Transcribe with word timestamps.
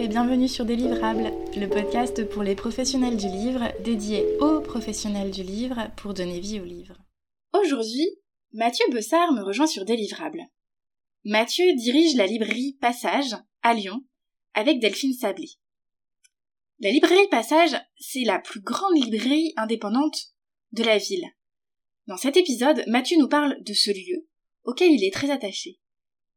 Et 0.00 0.06
bienvenue 0.06 0.46
sur 0.46 0.64
Délivrables, 0.64 1.32
le 1.56 1.66
podcast 1.66 2.24
pour 2.28 2.44
les 2.44 2.54
professionnels 2.54 3.16
du 3.16 3.26
livre, 3.26 3.72
dédié 3.82 4.24
aux 4.38 4.60
professionnels 4.60 5.32
du 5.32 5.42
livre 5.42 5.90
pour 5.96 6.14
donner 6.14 6.38
vie 6.38 6.60
au 6.60 6.64
livre. 6.64 6.96
Aujourd'hui, 7.52 8.08
Mathieu 8.52 8.84
Bessard 8.92 9.32
me 9.32 9.42
rejoint 9.42 9.66
sur 9.66 9.84
Délivrables. 9.84 10.44
Mathieu 11.24 11.74
dirige 11.74 12.14
la 12.14 12.28
librairie 12.28 12.78
Passage 12.80 13.34
à 13.62 13.74
Lyon 13.74 14.04
avec 14.54 14.78
Delphine 14.78 15.14
Sablé. 15.14 15.48
La 16.78 16.92
librairie 16.92 17.28
Passage, 17.28 17.76
c'est 17.98 18.22
la 18.24 18.38
plus 18.38 18.60
grande 18.60 18.96
librairie 18.96 19.52
indépendante 19.56 20.28
de 20.70 20.84
la 20.84 20.98
ville. 20.98 21.26
Dans 22.06 22.16
cet 22.16 22.36
épisode, 22.36 22.84
Mathieu 22.86 23.16
nous 23.18 23.28
parle 23.28 23.56
de 23.64 23.74
ce 23.74 23.90
lieu 23.90 24.28
auquel 24.62 24.92
il 24.92 25.04
est 25.04 25.12
très 25.12 25.32
attaché. 25.32 25.80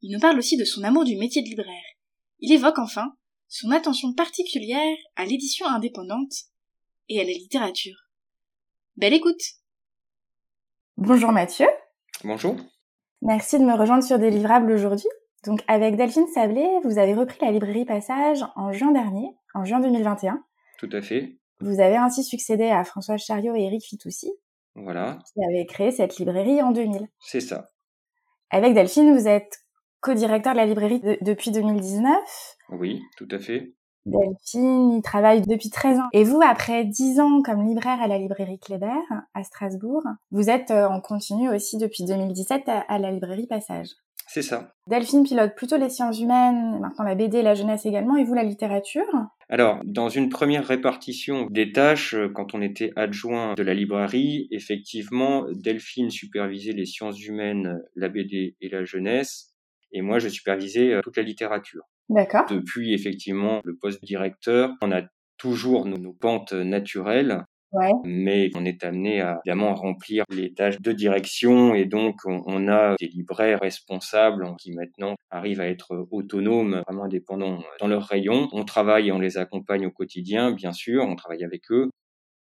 Il 0.02 0.12
nous 0.12 0.20
parle 0.20 0.39
aussi 0.39 0.57
de 0.57 0.66
son 0.66 0.84
amour 0.84 1.05
du 1.05 1.16
métier 1.16 1.43
de 1.43 1.48
libraire. 1.48 1.85
Il 2.39 2.52
évoque 2.52 2.80
enfin 2.80 3.13
son 3.52 3.72
attention 3.72 4.14
particulière 4.14 4.96
à 5.18 5.26
l'édition 5.26 5.68
indépendante 5.68 6.32
et 7.10 7.20
à 7.20 7.26
la 7.26 7.32
littérature. 7.32 8.08
Belle 8.96 9.14
écoute 9.14 9.41
Bonjour 10.96 11.34
Mathieu. 11.34 11.68
Bonjour. 12.24 12.55
Merci 13.22 13.60
de 13.60 13.66
me 13.66 13.77
rejoindre 13.77 14.05
sur 14.05 14.20
des 14.20 14.32
livrables 14.32 14.72
aujourd'hui. 14.72 15.10
Donc 15.44 15.62
avec 15.68 15.98
Delphine 15.98 16.27
Sablé, 16.34 16.66
vous 16.86 16.98
avez 16.98 17.14
repris 17.14 17.40
la 17.41 17.52
librairie 17.52 17.84
Passage 17.84 18.40
en 18.55 18.72
juin 18.72 18.94
dernier, 18.94 19.36
en 19.54 19.66
juin 19.66 19.82
2021. 19.82 20.41
Tout 20.80 20.90
à 20.94 21.02
fait. 21.02 21.38
Vous 21.60 21.82
avez 21.82 21.98
ainsi 21.98 22.24
succédé 22.24 22.70
à 22.70 22.86
François 22.86 23.18
Chariot 23.18 23.54
et 23.54 23.63
Eric 23.63 23.84
Fitoussi. 23.84 24.32
Voilà. 24.76 25.20
Qui 25.34 25.44
avaient 25.44 25.66
créé 25.66 25.91
cette 25.91 26.18
librairie 26.18 26.62
en 26.62 26.72
2000. 26.72 27.05
C'est 27.20 27.41
ça. 27.41 27.70
Avec 28.49 28.74
Delphine, 28.74 29.13
vous 29.13 29.27
êtes 29.27 29.60
co-directeur 30.02 30.54
de 30.54 30.58
la 30.58 30.66
librairie 30.66 31.02
depuis 31.22 31.52
2019. 31.52 32.14
Oui, 32.72 33.02
tout 33.18 33.28
à 33.32 33.40
fait. 33.40 33.73
Delphine, 34.05 34.93
il 34.93 35.02
travaille 35.04 35.41
depuis 35.43 35.70
13 35.70 35.99
ans. 35.99 36.10
Et 36.12 36.24
vous, 36.24 36.41
après 36.43 36.85
10 36.85 37.20
ans 37.20 37.41
comme 37.43 37.68
libraire 37.68 38.02
à 38.02 38.08
la 38.08 38.18
librairie 38.18 38.58
Kléber, 38.60 38.88
à 39.34 39.43
Strasbourg, 39.43 40.04
vous 40.32 40.49
êtes 40.49 40.71
euh, 40.71 40.88
en 40.88 41.02
continu 41.02 41.49
aussi 41.49 41.77
depuis 41.77 42.05
2017 42.05 42.63
à 42.68 42.98
la 42.98 43.12
librairie 43.12 43.46
Passage. 43.46 43.90
C'est 44.27 44.41
ça. 44.41 44.74
Delphine 44.88 45.24
pilote 45.24 45.55
plutôt 45.55 45.77
les 45.77 45.90
sciences 45.90 46.20
humaines, 46.20 46.80
maintenant 46.80 47.04
la 47.04 47.15
BD, 47.15 47.41
la 47.41 47.54
jeunesse 47.54 47.86
également, 47.86 48.15
et 48.15 48.24
vous 48.24 48.34
la 48.34 48.43
littérature? 48.43 49.04
Alors, 49.49 49.82
dans 49.84 50.08
une 50.08 50.30
première 50.30 50.65
répartition 50.65 51.48
des 51.52 51.74
tâches, 51.74 52.15
euh, 52.15 52.30
quand 52.34 52.55
on 52.55 52.62
était 52.62 52.93
adjoint 52.96 53.54
de 53.55 53.63
la 53.63 53.74
librairie, 53.74 54.48
effectivement, 54.49 55.46
Delphine 55.52 56.10
supervisait 56.10 56.71
les 56.71 56.86
sciences 56.86 57.21
humaines, 57.21 57.82
la 57.96 58.08
BD 58.08 58.55
et 58.62 58.70
la 58.70 58.86
jeunesse, 58.86 59.51
et 59.91 60.01
moi 60.01 60.20
je 60.20 60.29
supervisais 60.29 60.93
euh, 60.93 61.01
toute 61.01 61.17
la 61.17 61.23
littérature. 61.23 61.84
D'accord. 62.09 62.45
Depuis 62.49 62.93
effectivement 62.93 63.61
le 63.63 63.75
poste 63.75 64.03
directeur, 64.03 64.72
on 64.81 64.91
a 64.91 65.03
toujours 65.38 65.85
nos, 65.85 66.13
pentes 66.13 66.53
naturelles. 66.53 67.45
Ouais. 67.73 67.89
Mais 68.03 68.50
on 68.53 68.66
est 68.66 68.84
amené 68.84 69.22
à 69.22 69.39
évidemment 69.45 69.73
remplir 69.73 70.25
les 70.29 70.53
tâches 70.53 70.81
de 70.81 70.91
direction 70.91 71.73
et 71.73 71.85
donc 71.85 72.17
on, 72.25 72.67
a 72.67 72.97
des 73.00 73.07
libraires 73.07 73.62
responsables 73.62 74.45
qui 74.59 74.73
maintenant 74.73 75.16
arrivent 75.29 75.62
à 75.62 75.69
être 75.69 76.06
autonomes, 76.12 76.84
vraiment 76.85 77.06
indépendants 77.06 77.63
dans 77.79 77.88
leur 77.88 78.03
rayon. 78.03 78.50
On 78.51 78.66
travaille 78.66 79.07
et 79.07 79.12
on 79.13 79.19
les 79.19 79.38
accompagne 79.38 79.85
au 79.85 79.91
quotidien, 79.91 80.51
bien 80.51 80.73
sûr, 80.73 81.06
on 81.06 81.16
travaille 81.16 81.45
avec 81.45 81.72
eux. 81.72 81.89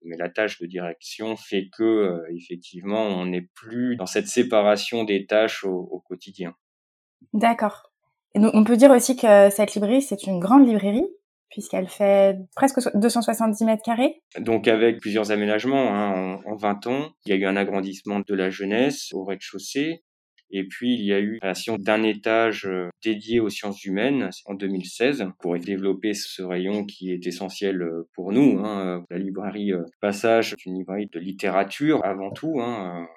Mais 0.04 0.18
la 0.18 0.28
tâche 0.28 0.60
de 0.60 0.66
direction 0.66 1.38
fait 1.38 1.70
que 1.76 1.84
euh, 1.84 2.36
effectivement 2.36 3.08
on 3.08 3.26
n'est 3.26 3.48
plus 3.56 3.96
dans 3.96 4.06
cette 4.06 4.28
séparation 4.28 5.06
des 5.06 5.26
tâches 5.26 5.64
au 5.64 6.04
quotidien. 6.06 6.54
D'accord 7.34 7.92
on 8.36 8.64
peut 8.64 8.78
dire 8.78 8.92
aussi 8.92 9.16
que 9.16 9.50
cette 9.50 9.74
librairie, 9.76 10.02
c'est 10.02 10.24
une 10.24 10.40
grande 10.40 10.68
librairie, 10.68 11.08
puisqu'elle 11.50 11.88
fait 11.88 12.38
presque 12.56 12.80
270 12.96 13.64
mètres 13.64 13.84
carrés. 13.84 14.22
Donc 14.40 14.68
avec 14.68 15.00
plusieurs 15.00 15.32
aménagements 15.32 15.94
hein, 15.94 16.42
en, 16.46 16.56
20 16.56 16.88
ans, 16.88 17.10
il 17.26 17.30
y 17.30 17.34
a 17.34 17.38
eu 17.38 17.46
un 17.46 17.56
agrandissement 17.56 18.20
de 18.20 18.36
la 18.36 18.50
jeunesse 18.50 19.12
au 19.14 19.24
rez-de-chaussée, 19.24 20.04
et 20.52 20.64
puis 20.68 20.94
il 20.94 21.04
y 21.04 21.14
a 21.14 21.20
eu 21.20 21.34
la 21.34 21.40
création 21.40 21.78
d'un 21.78 22.04
étage 22.04 22.66
euh, 22.66 22.90
dédié 23.04 23.40
aux 23.40 23.50
sciences 23.50 23.84
humaines 23.84 24.30
en 24.46 24.54
2016 24.54 25.26
pour 25.40 25.58
développer 25.58 26.14
ce 26.14 26.44
rayon 26.44 26.86
qui 26.86 27.12
est 27.12 27.26
essentiel 27.26 27.82
euh, 27.82 28.08
pour 28.14 28.32
nous. 28.32 28.60
Hein. 28.64 29.04
La 29.10 29.18
librairie 29.18 29.74
euh, 29.74 29.84
Passage 30.02 30.54
est 30.54 30.66
une 30.66 30.76
librairie 30.76 31.10
de 31.12 31.20
littérature 31.20 32.06
avant 32.06 32.32
tout. 32.32 32.62
Hein. 32.62 33.08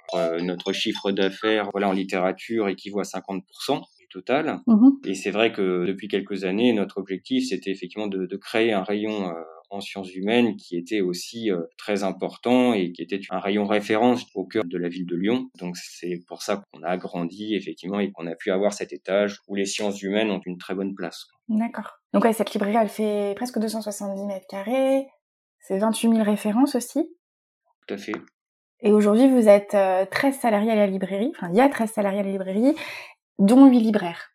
Notre 0.43 0.73
chiffre 0.73 1.13
d'affaires 1.13 1.69
voilà, 1.73 1.91
en 1.91 1.93
littérature 1.93 2.69
équivaut 2.69 3.01
à 3.01 3.03
50% 3.03 3.83
total. 4.09 4.61
Mmh 4.67 4.91
Et 5.05 5.15
c'est 5.15 5.31
vrai 5.31 5.53
que 5.53 5.87
depuis 5.87 6.09
quelques 6.09 6.45
années, 6.45 6.73
notre 6.73 6.99
objectif, 6.99 7.49
c'était 7.49 7.71
effectivement 7.71 8.07
de, 8.07 8.27
de, 8.27 8.37
créer 8.37 8.73
un 8.73 8.83
rayon 8.83 9.29
euh, 9.29 9.35
en 9.71 9.81
sciences 9.81 10.15
humaines 10.15 10.57
qui 10.57 10.77
était 10.77 11.01
aussi 11.01 11.51
euh, 11.51 11.63
très 11.77 12.03
important 12.03 12.73
et 12.73 12.93
qui 12.93 13.03
était 13.03 13.21
un 13.31 13.39
rayon 13.39 13.67
référence 13.67 14.25
au 14.35 14.45
cœur 14.45 14.65
de 14.65 14.79
la 14.79 14.89
ville 14.89 15.07
de 15.07 15.17
Lyon. 15.17 15.51
Donc 15.59 15.77
c'est 15.77 16.21
pour 16.27 16.43
ça 16.43 16.63
qu'on 16.73 16.83
a 16.83 16.89
agrandi 16.89 17.55
effectivement 17.55 18.01
et 18.01 18.11
qu'on 18.13 18.27
a 18.27 18.35
pu 18.35 18.51
avoir 18.51 18.73
cet 18.73 18.93
étage 18.93 19.41
où 19.47 19.55
les 19.55 19.67
sciences 19.67 20.01
humaines 20.03 20.31
ont 20.31 20.41
une 20.47 20.59
très 20.59 20.75
bonne 20.75 20.95
place. 20.95 21.27
D'accord. 21.49 21.99
Donc 22.13 22.25
ouais, 22.25 22.33
cette 22.33 22.53
librairie, 22.53 22.79
elle 22.81 22.89
fait 22.89 23.35
presque 23.37 23.59
270 23.59 24.25
mètres 24.27 24.47
carrés. 24.49 25.07
C'est 25.61 25.79
28 25.79 26.11
000 26.13 26.23
références 26.23 26.75
aussi. 26.75 27.01
Tout 27.87 27.95
à 27.95 27.99
fait. 27.99 28.13
Et 28.81 28.93
aujourd'hui, 28.93 29.29
vous 29.29 29.49
êtes 29.49 29.71
13 29.71 29.77
euh, 29.77 30.33
salariés 30.33 30.71
à 30.71 30.77
la 30.77 30.87
librairie. 30.87 31.33
Enfin, 31.37 31.49
il 31.51 31.57
y 31.57 31.61
a 31.61 31.69
13 31.69 31.91
salariés 31.91 32.21
à 32.21 32.23
la 32.23 32.31
librairie 32.31 32.75
dont 33.39 33.67
huit 33.69 33.81
libraires. 33.81 34.33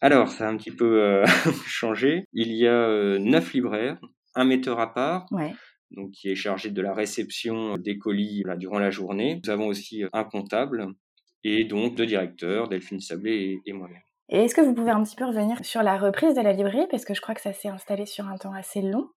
Alors, 0.00 0.28
ça 0.28 0.46
a 0.46 0.50
un 0.50 0.56
petit 0.56 0.70
peu 0.70 1.02
euh, 1.02 1.24
changé. 1.66 2.26
Il 2.32 2.52
y 2.52 2.66
a 2.66 2.72
euh, 2.72 3.18
neuf 3.18 3.54
libraires, 3.54 3.98
un 4.34 4.44
metteur 4.44 4.80
à 4.80 4.92
part, 4.92 5.26
donc 5.90 6.10
qui 6.10 6.30
est 6.30 6.34
chargé 6.34 6.70
de 6.70 6.82
la 6.82 6.92
réception 6.92 7.78
des 7.78 7.98
colis 7.98 8.42
durant 8.58 8.78
la 8.78 8.90
journée. 8.90 9.40
Nous 9.42 9.50
avons 9.50 9.66
aussi 9.66 10.04
euh, 10.04 10.08
un 10.12 10.24
comptable 10.24 10.88
et 11.42 11.64
donc 11.64 11.94
deux 11.94 12.06
directeurs, 12.06 12.68
Delphine 12.68 13.00
Sablé 13.00 13.60
et, 13.64 13.72
moi-même. 13.72 14.02
Et 14.30 14.38
est-ce 14.38 14.54
que 14.54 14.62
vous 14.62 14.74
pouvez 14.74 14.90
un 14.90 15.02
petit 15.02 15.16
peu 15.16 15.26
revenir 15.26 15.64
sur 15.64 15.82
la 15.82 15.98
reprise 15.98 16.34
de 16.34 16.40
la 16.40 16.52
librairie? 16.52 16.86
Parce 16.90 17.04
que 17.04 17.14
je 17.14 17.20
crois 17.20 17.34
que 17.34 17.42
ça 17.42 17.52
s'est 17.52 17.68
installé 17.68 18.06
sur 18.06 18.26
un 18.26 18.36
temps 18.36 18.54
assez 18.54 18.80
long. 18.80 19.08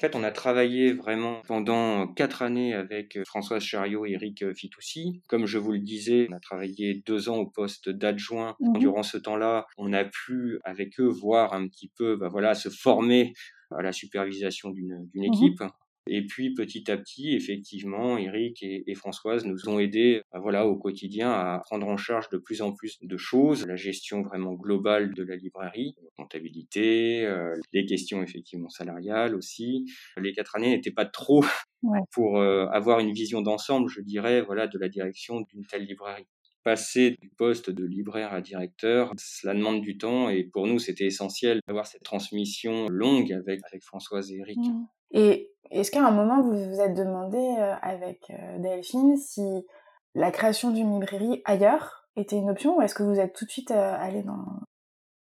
En 0.00 0.06
fait, 0.06 0.16
on 0.16 0.24
a 0.24 0.30
travaillé 0.30 0.94
vraiment 0.94 1.42
pendant 1.46 2.08
quatre 2.08 2.40
années 2.40 2.72
avec 2.72 3.18
euh, 3.18 3.24
Françoise 3.26 3.62
Chariot 3.62 4.06
et 4.06 4.12
Eric 4.12 4.42
euh, 4.42 4.54
Fitoussi. 4.54 5.20
Comme 5.28 5.44
je 5.44 5.58
vous 5.58 5.72
le 5.72 5.78
disais, 5.78 6.26
on 6.30 6.36
a 6.36 6.40
travaillé 6.40 7.02
deux 7.06 7.28
ans 7.28 7.36
au 7.36 7.46
poste 7.46 7.90
d'adjoint. 7.90 8.56
Mmh 8.60 8.78
Durant 8.78 9.02
ce 9.02 9.18
temps-là, 9.18 9.66
on 9.76 9.92
a 9.92 10.06
pu, 10.06 10.58
avec 10.64 10.98
eux, 11.00 11.06
voir 11.06 11.52
un 11.52 11.68
petit 11.68 11.92
peu, 11.98 12.16
bah 12.16 12.28
voilà, 12.30 12.54
se 12.54 12.70
former 12.70 13.34
à 13.70 13.82
la 13.82 13.92
supervision 13.92 14.70
d'une 14.70 15.06
mmh 15.14 15.22
équipe. 15.22 15.62
Et 16.06 16.26
puis 16.26 16.54
petit 16.54 16.90
à 16.90 16.96
petit, 16.96 17.34
effectivement, 17.34 18.16
Eric 18.16 18.62
et, 18.62 18.94
Françoise 18.94 19.44
nous 19.44 19.68
ont 19.68 19.78
aidés, 19.78 20.22
euh, 20.34 20.38
voilà, 20.40 20.66
au 20.66 20.76
quotidien 20.76 21.30
à 21.30 21.60
prendre 21.64 21.86
en 21.86 21.96
charge 21.96 22.28
de 22.30 22.38
plus 22.38 22.62
en 22.62 22.72
plus 22.72 22.98
de 23.02 23.16
choses, 23.16 23.66
la 23.66 23.76
gestion 23.76 24.22
vraiment 24.22 24.54
globale 24.54 25.14
de 25.14 25.22
la 25.22 25.36
librairie, 25.36 25.94
la 26.02 26.10
comptabilité, 26.16 27.24
euh, 27.26 27.54
les 27.72 27.86
questions 27.86 28.22
effectivement 28.22 28.70
salariales 28.70 29.34
aussi. 29.34 29.86
Les 30.16 30.32
quatre 30.32 30.56
années 30.56 30.70
n'étaient 30.70 30.90
pas 30.90 31.06
trop 31.06 31.44
pour 32.12 32.38
euh, 32.38 32.66
avoir 32.66 33.00
une 33.00 33.12
vision 33.12 33.42
d'ensemble, 33.42 33.88
je 33.88 34.00
dirais, 34.00 34.42
voilà, 34.42 34.66
de 34.66 34.78
la 34.78 34.88
direction 34.88 35.42
d'une 35.42 35.66
telle 35.66 35.84
librairie 35.84 36.26
passer 36.62 37.16
du 37.22 37.30
poste 37.30 37.70
de 37.70 37.84
libraire 37.84 38.34
à 38.34 38.42
directeur, 38.42 39.14
cela 39.16 39.54
demande 39.54 39.80
du 39.80 39.96
temps 39.96 40.28
et 40.28 40.44
pour 40.44 40.66
nous 40.66 40.78
c'était 40.78 41.06
essentiel 41.06 41.60
d'avoir 41.66 41.86
cette 41.86 42.02
transmission 42.02 42.86
longue 42.88 43.32
avec, 43.32 43.60
avec 43.66 43.82
Françoise 43.82 44.30
et 44.30 44.36
Eric. 44.36 44.58
Mmh. 44.58 44.86
Et 45.10 45.50
est-ce 45.70 45.90
qu'à 45.90 46.06
un 46.06 46.10
moment, 46.10 46.42
vous 46.42 46.52
vous 46.52 46.80
êtes 46.80 46.94
demandé 46.94 47.38
euh, 47.38 47.74
avec 47.82 48.30
euh, 48.30 48.58
Delphine 48.58 49.16
si 49.16 49.66
la 50.14 50.30
création 50.30 50.70
d'une 50.70 51.00
librairie 51.00 51.42
ailleurs 51.44 52.08
était 52.16 52.36
une 52.36 52.50
option 52.50 52.76
ou 52.76 52.82
est-ce 52.82 52.94
que 52.94 53.02
vous 53.02 53.20
êtes 53.20 53.34
tout 53.34 53.44
de 53.44 53.50
suite 53.50 53.70
euh, 53.70 53.96
allé 53.98 54.22
dans, 54.22 54.44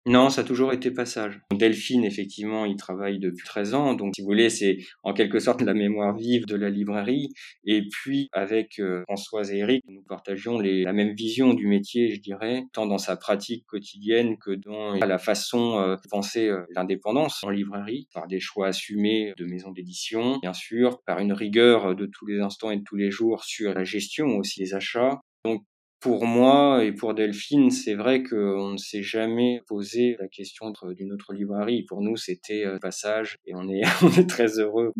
non, 0.06 0.30
ça 0.30 0.42
a 0.42 0.44
toujours 0.44 0.74
été 0.74 0.92
passage. 0.92 1.40
Delphine, 1.54 2.04
effectivement, 2.04 2.66
il 2.66 2.76
travaille 2.76 3.20
depuis 3.20 3.46
13 3.46 3.74
ans, 3.74 3.94
donc 3.94 4.14
si 4.16 4.22
vous 4.22 4.28
voulez, 4.28 4.50
c'est 4.50 4.80
en 5.04 5.14
quelque 5.14 5.40
sorte 5.40 5.62
la 5.62 5.74
mémoire 5.74 6.14
vive 6.18 6.46
de 6.46 6.58
la 6.58 6.70
librairie. 6.70 7.30
Et 7.64 7.88
puis, 7.88 8.28
avec 8.34 8.80
euh, 8.80 9.04
Françoise 9.04 9.52
et 9.52 9.60
Eric, 9.60 9.82
nous 9.88 10.02
partagions 10.02 10.60
les, 10.60 10.84
la 10.84 10.92
même 10.92 11.14
vision 11.14 11.54
du 11.54 11.68
métier, 11.68 12.14
je 12.14 12.20
dirais, 12.20 12.66
tant 12.74 12.86
dans 12.86 12.98
sa 12.98 13.16
pratique 13.16 13.66
quotidienne 13.66 14.38
que 14.38 14.52
dans 14.52 14.96
la 14.96 15.18
façon 15.18 15.80
euh, 15.80 15.96
de 15.96 16.10
penser 16.10 16.50
euh, 16.50 16.66
l'indépendance 16.76 17.42
en 17.46 17.50
librairie, 17.50 18.10
par 18.14 18.28
des 18.28 18.42
choix 18.42 18.68
assumés 18.68 19.34
de 19.38 19.46
maisons 19.46 19.72
d'édition, 19.72 20.40
bien 20.42 20.54
sûr, 20.54 21.02
par 21.06 21.20
une 21.20 21.32
rigueur 21.32 21.96
de 21.96 22.06
tous 22.06 22.26
les 22.26 22.42
instants 22.42 22.72
et 22.72 22.78
de 22.78 22.84
tous 22.84 22.98
les 22.98 23.10
jours 23.10 23.46
sur 23.46 23.74
la 23.74 23.86
gestion 23.86 24.38
aussi 24.38 24.60
des 24.60 24.74
achats. 24.74 25.22
Donc 25.46 25.64
pour 26.04 26.26
moi 26.26 26.84
et 26.84 26.92
pour 26.92 27.14
Delphine, 27.14 27.72
c'est 27.72 27.96
vrai 27.96 28.24
qu'on 28.24 28.72
ne 28.72 28.78
s'est 28.78 29.04
jamais 29.04 29.62
posé 29.68 30.18
la 30.20 30.28
question 30.28 30.74
d'une 30.98 31.14
autre 31.14 31.32
librairie. 31.32 31.84
Pour 31.84 32.02
nous, 32.02 32.18
c'était 32.18 32.66
euh, 32.66 32.78
passage 32.78 33.38
et 33.46 33.56
on 33.56 33.70
est, 33.70 33.84
on 34.04 34.12
est 34.12 34.30
très 34.30 34.60
heureux 34.60 34.92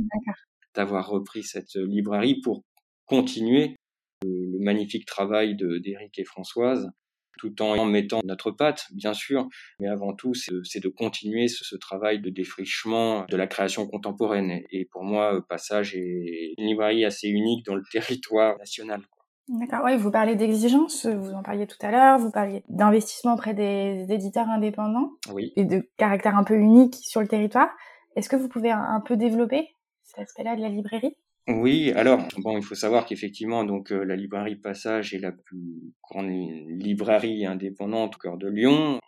d'avoir 0.74 1.10
repris 1.10 1.44
cette 1.44 1.76
librairie 1.76 2.40
pour 2.40 2.64
continuer 3.06 3.76
le, 4.24 4.60
magnifique 4.60 5.06
travail 5.06 5.58
d'Éric 5.58 6.20
et 6.20 6.24
Françoise, 6.24 6.90
tout 7.38 7.62
en 7.62 7.84
mettant 7.84 8.22
notre 8.24 8.52
patte, 8.52 8.86
bien 8.94 9.14
sûr, 9.14 9.50
mais 9.82 9.90
avant 9.90 10.14
tout, 10.14 10.34
c'est 10.34 10.80
de 10.80 10.88
continuer 10.88 11.50
ce, 11.50 11.76
travail 11.76 12.22
de 12.22 12.30
défrichement 12.30 13.26
de 13.30 13.36
la 13.36 13.48
création 13.48 13.88
contemporaine. 13.88 14.64
Et 14.72 14.86
pour 14.86 15.04
moi, 15.04 15.46
Passage 15.50 15.98
est 15.98 16.54
une 16.58 16.66
librairie 16.66 17.04
assez 17.04 17.28
unique 17.28 17.66
dans 17.66 17.76
le 17.76 17.84
territoire 17.92 18.58
national. 18.58 19.02
D'accord, 19.50 19.82
oui, 19.84 19.98
vous 19.98 20.10
parlez 20.10 20.36
d'exigence, 20.36 21.06
vous 21.06 21.34
en 21.34 21.44
parliez 21.44 21.68
tout 21.68 21.78
à 21.82 21.92
l'heure, 21.92 22.18
vous 22.18 22.32
parliez 22.32 22.64
d'investissement 22.70 23.34
auprès 23.34 23.54
des 23.54 24.06
éditeurs 24.10 24.48
indépendants 24.48 25.12
oui. 25.34 25.52
et 25.58 25.66
de 25.66 25.88
caractère 25.98 26.38
un 26.38 26.46
peu 26.46 26.56
unique 26.56 26.96
sur 26.96 27.20
le 27.20 27.28
territoire. 27.28 27.70
Est-ce 28.16 28.30
que 28.30 28.38
vous 28.38 28.48
pouvez 28.48 28.72
un 28.72 29.02
peu 29.06 29.18
développer 29.18 29.68
cet 30.04 30.20
aspect-là 30.20 30.56
de 30.56 30.62
la 30.62 30.70
librairie? 30.70 31.16
Oui, 31.50 31.92
alors 31.92 32.26
bon, 32.38 32.58
il 32.58 32.64
faut 32.64 32.76
savoir 32.76 33.06
qu'effectivement, 33.06 33.66
donc 33.66 33.92
euh, 33.92 34.06
la 34.06 34.16
librairie 34.16 34.56
Passage 34.56 35.14
est 35.14 35.20
la 35.20 35.34
plus 35.34 35.94
grande 36.02 36.30
librairie 36.30 37.46
indépendante 37.46 38.16
au 38.16 38.20
cœur 38.20 38.38
de 38.38 38.48
Lyon. 38.48 39.00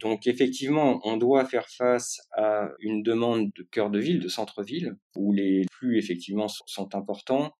Donc 0.00 0.26
effectivement, 0.26 1.00
on 1.04 1.16
doit 1.16 1.44
faire 1.44 1.68
face 1.68 2.20
à 2.36 2.68
une 2.80 3.02
demande 3.02 3.50
de 3.56 3.62
cœur 3.70 3.90
de 3.90 3.98
ville, 4.00 4.20
de 4.20 4.28
centre-ville, 4.28 4.96
où 5.16 5.32
les 5.32 5.66
flux 5.72 5.98
effectivement 5.98 6.48
sont 6.48 6.94
importants, 6.96 7.52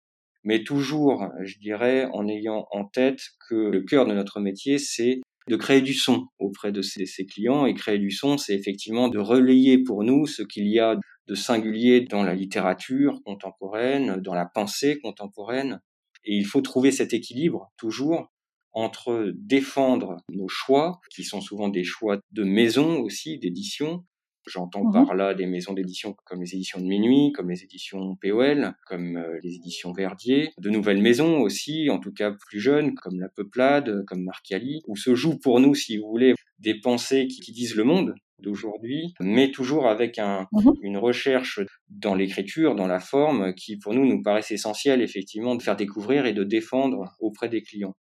mais 0.45 0.63
toujours, 0.63 1.29
je 1.43 1.59
dirais, 1.59 2.09
en 2.13 2.29
ayant 2.29 2.67
en 2.71 2.85
tête 2.85 3.21
que 3.49 3.55
le 3.55 3.83
cœur 3.83 4.07
de 4.07 4.15
notre 4.15 4.41
métier, 4.41 4.79
c'est 4.79 5.21
de 5.49 5.57
créer 5.57 5.81
du 5.81 5.95
son 5.95 6.27
auprès 6.39 6.73
de 6.73 6.83
ses, 6.83 7.27
clients. 7.27 7.67
Et 7.67 7.75
créer 7.75 7.99
du 7.99 8.11
son, 8.11 8.39
c'est 8.39 8.55
effectivement 8.55 9.09
de 9.09 9.19
relayer 9.19 9.79
pour 9.79 10.05
nous 10.05 10.27
ce 10.27 10.43
qu'il 10.43 10.69
y 10.69 10.79
a 10.79 10.97
de 11.27 11.35
singulier 11.35 12.03
dans 12.03 12.23
la 12.23 12.35
littérature 12.35 13.21
contemporaine, 13.25 14.17
dans 14.17 14.35
la 14.35 14.47
pensée 14.47 14.99
contemporaine. 15.01 15.81
Et 16.25 16.35
il 16.37 16.47
faut 16.47 16.61
trouver 16.61 16.93
cet 16.93 17.13
équilibre 17.15 17.73
toujours 17.77 18.31
entre 18.73 19.33
défendre 19.35 20.19
nos 20.31 20.49
choix, 20.49 21.01
qui 21.15 21.25
sont 21.25 21.41
souvent 21.41 21.69
des 21.69 21.85
choix 21.85 22.19
de 22.33 22.45
maison 22.45 23.01
aussi, 23.01 23.39
d'édition, 23.39 24.05
J'entends 24.49 24.85
mmh 24.85 24.93
par 24.93 25.15
là 25.15 25.35
des 25.35 25.47
maisons 25.47 25.75
d'édition 25.75 26.17
comme 26.25 26.41
les 26.41 26.55
éditions 26.55 26.81
de 26.81 26.87
Minuit, 26.87 27.33
comme 27.33 27.51
les 27.51 27.63
éditions 27.63 28.17
POL, 28.17 28.75
comme 28.87 29.17
euh, 29.17 29.39
les 29.43 29.55
éditions 29.55 29.93
Verdier, 29.93 30.51
de 30.59 30.71
nouvelles 30.71 31.03
maisons 31.03 31.41
aussi, 31.41 31.91
en 31.91 31.99
tout 31.99 32.13
cas 32.13 32.33
plus 32.33 32.61
jeunes, 32.61 32.95
comme 32.95 33.21
La 33.21 33.29
Peuplade, 33.29 34.05
comme 34.07 34.23
Marcali, 34.23 34.83
où 34.87 34.97
se 34.97 35.15
jouent 35.15 35.39
pour 35.39 35.61
nous, 35.61 35.75
si 35.75 35.99
vous 35.99 36.09
voulez, 36.09 36.35
des 36.59 36.81
pensées 36.81 37.27
qui, 37.27 37.53
disent 37.53 37.77
le 37.77 37.85
monde 37.85 38.15
d'aujourd'hui, 38.41 39.15
mais 39.21 39.51
toujours 39.51 39.89
avec 39.89 40.19
un, 40.19 40.47
mmh 40.53 40.71
une 40.83 40.99
recherche 40.99 41.61
dans 41.89 42.15
l'écriture, 42.15 42.75
dans 42.75 42.87
la 42.87 43.01
forme, 43.01 43.55
qui 43.55 43.77
pour 43.77 43.95
nous 43.95 44.07
nous 44.07 44.23
paraissent 44.23 44.51
essentielle 44.51 45.03
effectivement 45.03 45.55
de 45.55 45.63
faire 45.63 45.77
découvrir 45.77 46.27
et 46.27 46.33
de 46.33 46.45
défendre 46.45 47.15
auprès 47.21 47.49
des 47.49 47.63
clients. 47.63 47.95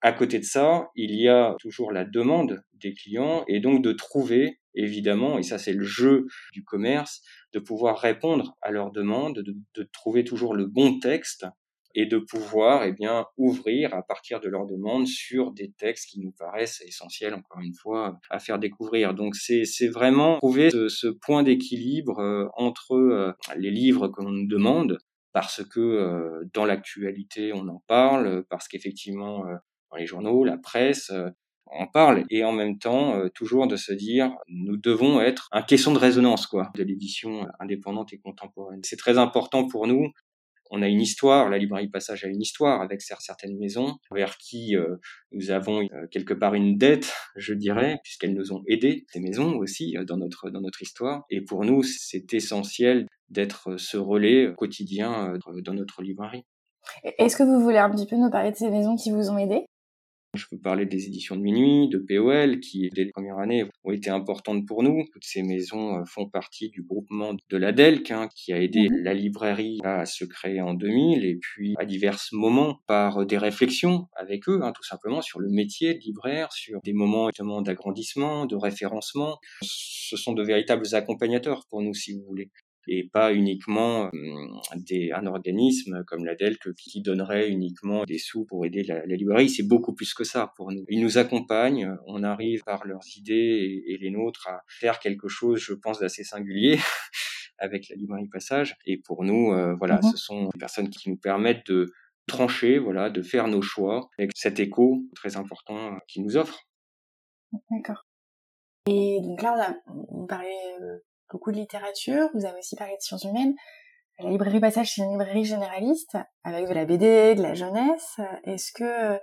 À 0.00 0.12
côté 0.12 0.38
de 0.38 0.44
ça, 0.44 0.90
il 0.94 1.14
y 1.14 1.28
a 1.28 1.56
toujours 1.58 1.90
la 1.90 2.04
demande 2.04 2.62
des 2.74 2.94
clients 2.94 3.44
et 3.48 3.58
donc 3.58 3.82
de 3.82 3.92
trouver 3.92 4.60
évidemment, 4.78 5.38
et 5.38 5.42
ça 5.42 5.58
c'est 5.58 5.72
le 5.72 5.84
jeu 5.84 6.26
du 6.52 6.64
commerce, 6.64 7.22
de 7.52 7.58
pouvoir 7.58 7.98
répondre 7.98 8.56
à 8.62 8.70
leurs 8.70 8.92
demandes, 8.92 9.42
de, 9.42 9.82
trouver 9.92 10.24
toujours 10.24 10.54
le 10.54 10.66
bon 10.66 10.98
texte 10.98 11.46
et 11.94 12.06
de 12.06 12.18
pouvoir 12.18 12.84
eh 12.84 12.92
bien 12.92 13.26
ouvrir 13.36 13.92
à 13.94 14.02
partir 14.02 14.40
de 14.40 14.48
leurs 14.48 14.66
demandes 14.66 15.06
sur 15.06 15.52
des 15.52 15.72
textes 15.72 16.10
qui 16.10 16.20
nous 16.20 16.32
paraissent 16.32 16.82
essentiels 16.86 17.34
encore 17.34 17.60
une 17.60 17.74
fois 17.74 18.18
à 18.30 18.38
faire 18.38 18.58
découvrir. 18.58 19.14
Donc 19.14 19.34
c'est 19.34 19.64
c'est 19.64 19.88
vraiment 19.88 20.36
trouver 20.36 20.70
ce, 20.70 21.08
point 21.08 21.42
d'équilibre 21.42 22.20
euh, 22.20 22.46
entre 22.56 22.94
euh, 22.94 23.32
les 23.56 23.70
livres 23.70 24.08
que 24.08 24.22
l'on 24.22 24.30
nous 24.30 24.46
demande 24.46 24.98
parce 25.32 25.64
que 25.64 25.80
euh, 25.80 26.44
dans 26.52 26.66
l'actualité 26.66 27.52
on 27.52 27.66
en 27.68 27.82
parle 27.88 28.44
parce 28.48 28.68
qu'effectivement 28.68 29.44
dans 29.44 29.77
les 29.96 30.06
journaux, 30.06 30.44
la 30.44 30.58
presse, 30.58 31.10
on 31.72 31.86
parle 31.86 32.24
et 32.30 32.44
en 32.44 32.52
même 32.52 32.78
temps 32.78 33.16
euh, 33.16 33.28
toujours 33.28 33.66
de 33.66 33.76
se 33.76 33.92
dire 33.92 34.32
nous 34.48 34.76
devons 34.76 35.20
être 35.20 35.48
un 35.52 35.62
caisson 35.62 35.92
de 35.92 35.98
résonance 35.98 36.46
quoi 36.46 36.70
de 36.74 36.82
l'édition 36.82 37.46
indépendante 37.60 38.12
et 38.12 38.18
contemporaine. 38.18 38.80
C'est 38.82 38.96
très 38.96 39.18
important 39.18 39.66
pour 39.66 39.86
nous. 39.86 40.10
On 40.70 40.82
a 40.82 40.88
une 40.88 41.00
histoire, 41.00 41.48
la 41.48 41.56
librairie 41.56 41.88
Passage 41.88 42.24
a 42.24 42.28
une 42.28 42.42
histoire 42.42 42.82
avec 42.82 43.00
certaines 43.00 43.56
maisons 43.56 43.96
vers 44.12 44.36
qui 44.36 44.76
euh, 44.76 44.96
nous 45.32 45.50
avons 45.50 45.80
euh, 45.80 46.06
quelque 46.10 46.34
part 46.34 46.52
une 46.52 46.76
dette, 46.76 47.14
je 47.36 47.54
dirais, 47.54 47.98
puisqu'elles 48.04 48.34
nous 48.34 48.52
ont 48.52 48.62
aidés, 48.66 49.06
ces 49.10 49.20
maisons 49.20 49.56
aussi 49.56 49.96
dans 50.06 50.18
notre 50.18 50.50
dans 50.50 50.60
notre 50.60 50.82
histoire. 50.82 51.24
Et 51.30 51.40
pour 51.40 51.64
nous, 51.64 51.82
c'est 51.82 52.34
essentiel 52.34 53.06
d'être 53.30 53.78
ce 53.78 53.96
relais 53.96 54.52
quotidien 54.58 55.34
dans 55.64 55.74
notre 55.74 56.02
librairie. 56.02 56.44
Est-ce 57.18 57.36
que 57.36 57.44
vous 57.44 57.60
voulez 57.60 57.78
un 57.78 57.90
petit 57.90 58.06
peu 58.06 58.16
nous 58.16 58.30
parler 58.30 58.50
de 58.50 58.56
ces 58.56 58.70
maisons 58.70 58.96
qui 58.96 59.10
vous 59.10 59.30
ont 59.30 59.38
aidés? 59.38 59.64
Je 60.38 60.46
peux 60.50 60.58
parler 60.58 60.86
des 60.86 61.06
éditions 61.06 61.36
de 61.36 61.42
minuit, 61.42 61.88
de 61.88 61.98
POL, 61.98 62.60
qui, 62.60 62.88
dès 62.94 63.04
les 63.04 63.10
premières 63.10 63.38
années, 63.38 63.64
ont 63.84 63.92
été 63.92 64.10
importantes 64.10 64.66
pour 64.66 64.82
nous. 64.82 65.04
Toutes 65.12 65.24
ces 65.24 65.42
maisons 65.42 65.96
euh, 65.96 66.04
font 66.06 66.28
partie 66.28 66.70
du 66.70 66.82
groupement 66.82 67.34
de 67.34 67.56
la 67.56 67.72
DELC, 67.72 68.10
hein, 68.10 68.28
qui 68.34 68.52
a 68.52 68.60
aidé 68.60 68.88
mhm. 68.88 69.02
la 69.02 69.14
librairie 69.14 69.78
à 69.84 70.06
se 70.06 70.24
créer 70.24 70.60
en 70.60 70.74
2000, 70.74 71.24
et 71.24 71.36
puis 71.36 71.74
à 71.78 71.84
divers 71.84 72.18
moments 72.32 72.80
par 72.86 73.26
des 73.26 73.38
réflexions 73.38 74.06
avec 74.16 74.48
eux, 74.48 74.60
hein, 74.62 74.72
tout 74.74 74.84
simplement, 74.84 75.20
sur 75.20 75.40
le 75.40 75.48
métier 75.50 75.94
de 75.94 76.00
libraire, 76.00 76.52
sur 76.52 76.80
des 76.82 76.92
moments 76.92 77.28
justement 77.28 77.62
d'agrandissement, 77.62 78.46
de 78.46 78.56
référencement. 78.56 79.38
Ce 79.62 80.16
sont 80.16 80.32
de 80.32 80.42
véritables 80.42 80.86
accompagnateurs 80.94 81.66
pour 81.68 81.82
nous, 81.82 81.94
si 81.94 82.12
vous 82.12 82.24
voulez 82.26 82.50
et 82.88 83.08
pas 83.12 83.32
uniquement 83.32 84.10
des, 84.76 85.12
un 85.12 85.26
organisme 85.26 86.04
comme 86.06 86.24
la 86.24 86.34
DELC 86.34 86.74
qui 86.76 87.02
donnerait 87.02 87.48
uniquement 87.48 88.04
des 88.04 88.18
sous 88.18 88.44
pour 88.44 88.64
aider 88.66 88.82
la, 88.82 89.04
librairie. 89.06 89.48
C'est 89.48 89.66
beaucoup 89.66 89.94
plus 89.94 90.14
que 90.14 90.24
ça 90.24 90.52
pour 90.56 90.72
nous. 90.72 90.84
Ils 90.88 91.00
nous 91.00 91.18
accompagnent, 91.18 91.96
on 92.06 92.22
arrive 92.22 92.62
par 92.64 92.86
leurs 92.86 93.04
idées 93.16 93.82
et, 93.86 93.98
les 93.98 94.10
nôtres 94.10 94.48
à 94.48 94.62
faire 94.68 95.00
quelque 95.00 95.28
chose, 95.28 95.60
je 95.60 95.74
pense, 95.74 96.00
d'assez 96.00 96.24
singulier. 96.24 96.78
avec 97.58 97.88
la 97.88 97.96
librairie 97.96 98.28
Passage. 98.28 98.76
Et 98.86 98.98
pour 98.98 99.24
nous, 99.24 99.52
euh, 99.52 99.74
voilà, 99.74 99.96
mmh 99.96 100.12
ce 100.12 100.16
sont 100.16 100.44
des 100.44 100.58
personnes 100.58 100.90
qui 100.90 101.10
nous 101.10 101.16
permettent 101.16 101.66
de 101.66 101.92
trancher, 102.26 102.78
voilà, 102.78 103.10
de 103.10 103.22
faire 103.22 103.48
nos 103.48 103.62
choix 103.62 104.08
avec 104.18 104.30
cet 104.34 104.60
écho 104.60 105.02
très 105.14 105.36
important 105.36 105.94
euh, 105.94 105.98
qu'ils 106.06 106.22
nous 106.22 106.36
offrent. 106.36 106.68
D'accord. 107.70 108.06
Et 108.86 109.20
donc 109.22 109.42
là, 109.42 109.54
on 109.54 109.60
a, 109.60 110.04
on 110.08 110.26
parlait 110.26 110.54
euh, 110.80 110.98
beaucoup 111.30 111.52
de 111.52 111.56
littérature, 111.56 112.28
vous 112.34 112.44
avez 112.44 112.58
aussi 112.58 112.76
parlé 112.76 112.94
de 112.94 113.02
sciences 113.02 113.24
humaines. 113.24 113.54
La 114.18 114.30
librairie 114.30 114.60
Passage, 114.60 114.94
c'est 114.94 115.02
une 115.02 115.12
librairie 115.12 115.44
généraliste, 115.44 116.18
avec 116.42 116.68
de 116.68 116.74
la 116.74 116.84
BD, 116.84 117.34
de 117.36 117.42
la 117.42 117.54
jeunesse. 117.54 118.20
Est-ce 118.44 118.72
que 118.72 119.20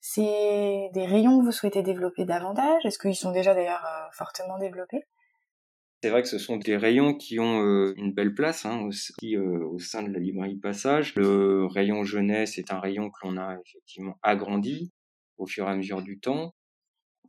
c'est 0.00 0.90
des 0.92 1.06
rayons 1.06 1.38
que 1.40 1.44
vous 1.44 1.52
souhaitez 1.52 1.82
développer 1.82 2.24
davantage? 2.24 2.84
Est-ce 2.84 2.98
qu'ils 2.98 3.16
sont 3.16 3.32
déjà 3.32 3.54
d'ailleurs 3.54 3.84
euh, 3.84 4.08
fortement 4.12 4.58
développés? 4.58 5.04
C'est 6.02 6.08
vrai 6.08 6.22
que 6.22 6.28
ce 6.28 6.38
sont 6.38 6.56
des 6.56 6.78
rayons 6.78 7.14
qui 7.14 7.38
ont 7.38 7.62
euh, 7.62 7.92
une 7.96 8.12
belle 8.12 8.34
place 8.34 8.64
hein, 8.64 8.80
aussi 8.80 9.36
euh, 9.36 9.66
au 9.66 9.78
sein 9.78 10.02
de 10.02 10.10
la 10.10 10.18
librairie 10.18 10.56
Passage. 10.56 11.14
Le 11.16 11.66
rayon 11.66 12.04
jeunesse 12.04 12.56
est 12.56 12.72
un 12.72 12.80
rayon 12.80 13.10
que 13.10 13.26
l'on 13.26 13.36
a 13.36 13.58
effectivement 13.66 14.18
agrandi 14.22 14.90
au 15.36 15.46
fur 15.46 15.66
et 15.68 15.70
à 15.70 15.76
mesure 15.76 16.02
du 16.02 16.18
temps. 16.18 16.54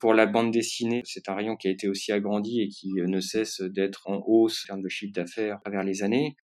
Pour 0.01 0.15
la 0.15 0.25
bande 0.25 0.51
dessinée, 0.51 1.03
c'est 1.05 1.29
un 1.29 1.35
rayon 1.35 1.55
qui 1.55 1.67
a 1.67 1.71
été 1.71 1.87
aussi 1.87 2.11
agrandi 2.11 2.59
et 2.59 2.69
qui 2.69 2.89
euh, 2.99 3.05
ne 3.05 3.19
cesse 3.21 3.61
d'être 3.61 4.09
en 4.09 4.23
hausse 4.25 4.63
en 4.65 4.67
termes 4.69 4.81
de 4.81 4.89
chiffre 4.89 5.13
d'affaires 5.13 5.57
à 5.57 5.59
travers 5.59 5.83
les 5.83 6.01
années. 6.01 6.35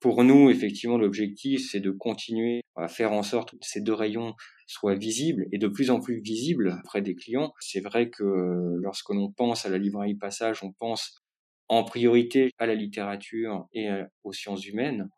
Pour 0.00 0.24
nous, 0.24 0.48
effectivement, 0.48 0.96
l'objectif, 0.96 1.60
c'est 1.70 1.80
de 1.80 1.90
continuer 1.90 2.62
à 2.74 2.88
faire 2.88 3.12
en 3.12 3.22
sorte 3.22 3.50
que 3.52 3.58
ces 3.60 3.82
deux 3.82 3.92
rayons 3.92 4.34
soient 4.66 4.94
visibles 4.94 5.46
et 5.52 5.58
de 5.58 5.68
plus 5.68 5.90
en 5.90 6.00
plus 6.00 6.20
visibles 6.22 6.80
auprès 6.82 7.02
des 7.02 7.14
clients. 7.14 7.52
C'est 7.60 7.80
vrai 7.80 8.08
que 8.08 8.24
euh, 8.24 8.78
lorsque 8.80 9.10
l'on 9.10 9.30
pense 9.30 9.66
à 9.66 9.68
la 9.68 9.76
librairie 9.76 10.14
Passage, 10.14 10.64
on 10.64 10.72
pense 10.72 11.22
en 11.68 11.84
priorité 11.84 12.50
à 12.58 12.66
la 12.66 12.74
littérature 12.74 13.66
et 13.74 13.88
aux 14.24 14.32
sciences 14.32 14.66
humaines. 14.66 15.08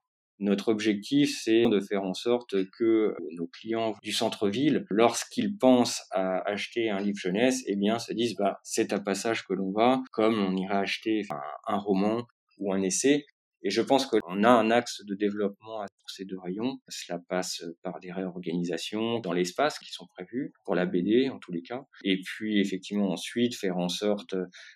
Notre 0.40 0.68
objectif, 0.68 1.38
c'est 1.42 1.62
de 1.62 1.80
faire 1.80 2.02
en 2.02 2.14
sorte 2.14 2.54
que 2.70 3.14
nos 3.36 3.46
clients 3.46 3.94
du 4.02 4.12
centre-ville, 4.12 4.84
lorsqu'ils 4.90 5.56
pensent 5.56 6.02
à 6.10 6.38
acheter 6.48 6.90
un 6.90 6.98
livre 6.98 7.18
jeunesse, 7.18 7.62
eh 7.66 7.76
bien, 7.76 7.98
se 7.98 8.12
disent, 8.12 8.34
bah, 8.36 8.58
c'est 8.64 8.92
un 8.92 8.98
passage 8.98 9.44
que 9.44 9.54
l'on 9.54 9.70
va, 9.70 10.02
comme 10.12 10.38
on 10.38 10.56
ira 10.56 10.80
acheter 10.80 11.22
un 11.66 11.78
roman 11.78 12.26
ou 12.58 12.72
un 12.72 12.82
essai. 12.82 13.26
Et 13.66 13.70
je 13.70 13.80
pense 13.80 14.04
qu'on 14.04 14.44
a 14.44 14.50
un 14.50 14.70
axe 14.70 15.02
de 15.06 15.14
développement 15.14 15.78
pour 15.78 16.10
ces 16.10 16.26
deux 16.26 16.38
rayons. 16.38 16.80
Cela 16.88 17.18
passe 17.28 17.64
par 17.82 17.98
des 17.98 18.12
réorganisations 18.12 19.20
dans 19.20 19.32
l'espace 19.32 19.78
qui 19.78 19.90
sont 19.90 20.06
prévues 20.14 20.52
pour 20.64 20.74
la 20.74 20.84
BD 20.84 21.30
en 21.30 21.38
tous 21.38 21.50
les 21.50 21.62
cas. 21.62 21.86
Et 22.04 22.20
puis 22.20 22.60
effectivement 22.60 23.10
ensuite 23.10 23.56
faire 23.56 23.78
en 23.78 23.88
sorte 23.88 24.34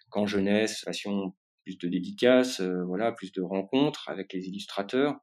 qu'en 0.09 0.27
jeunesse, 0.27 0.81
fassions 0.85 1.35
plus 1.65 1.77
de 1.77 1.88
dédicaces, 1.88 2.61
euh, 2.61 2.83
voilà, 2.87 3.12
plus 3.12 3.31
de 3.33 3.43
rencontres 3.43 4.09
avec 4.09 4.33
les 4.33 4.49
illustrateurs 4.49 5.17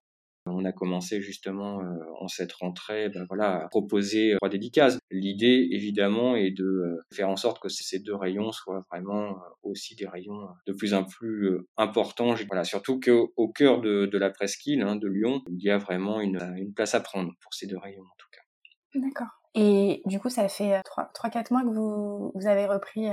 on 0.45 0.63
a 0.65 0.71
commencé 0.71 1.21
justement 1.21 1.81
euh, 1.81 1.97
en 2.19 2.27
cette 2.27 2.53
rentrée 2.53 3.09
ben 3.09 3.25
voilà, 3.27 3.63
à 3.63 3.67
proposer 3.67 4.35
trois 4.37 4.49
dédicaces. 4.49 4.99
L'idée, 5.09 5.67
évidemment, 5.71 6.35
est 6.35 6.51
de 6.51 6.63
euh, 6.63 7.05
faire 7.11 7.29
en 7.29 7.35
sorte 7.35 7.59
que 7.59 7.69
ces 7.69 7.99
deux 7.99 8.15
rayons 8.15 8.51
soient 8.51 8.85
vraiment 8.91 9.31
euh, 9.31 9.35
aussi 9.63 9.95
des 9.95 10.07
rayons 10.07 10.47
de 10.67 10.73
plus 10.73 10.93
en 10.93 11.03
plus 11.03 11.57
importants. 11.77 12.35
Voilà, 12.47 12.63
surtout 12.63 12.99
qu'au 12.99 13.47
cœur 13.49 13.81
de, 13.81 14.05
de, 14.05 14.17
la 14.17 14.29
presqu'île 14.29 14.81
hein, 14.81 14.95
de 14.95 15.07
Lyon, 15.07 15.41
il 15.47 15.63
y 15.63 15.69
a 15.69 15.77
vraiment 15.77 16.21
une, 16.21 16.41
une 16.57 16.73
place 16.73 16.93
à 16.93 16.99
prendre 16.99 17.31
pour 17.41 17.53
ces 17.53 17.67
deux 17.67 17.77
rayons 17.77 18.03
en 18.03 18.15
tout 18.17 18.27
cas. 18.31 18.99
D'accord. 18.99 19.41
Et 19.55 20.01
du 20.05 20.19
coup, 20.19 20.29
ça 20.29 20.47
fait 20.47 20.81
3-4 20.85 21.51
mois 21.51 21.61
que 21.61 21.73
vous, 21.73 22.31
vous 22.35 22.47
avez 22.47 22.65
repris 22.65 23.07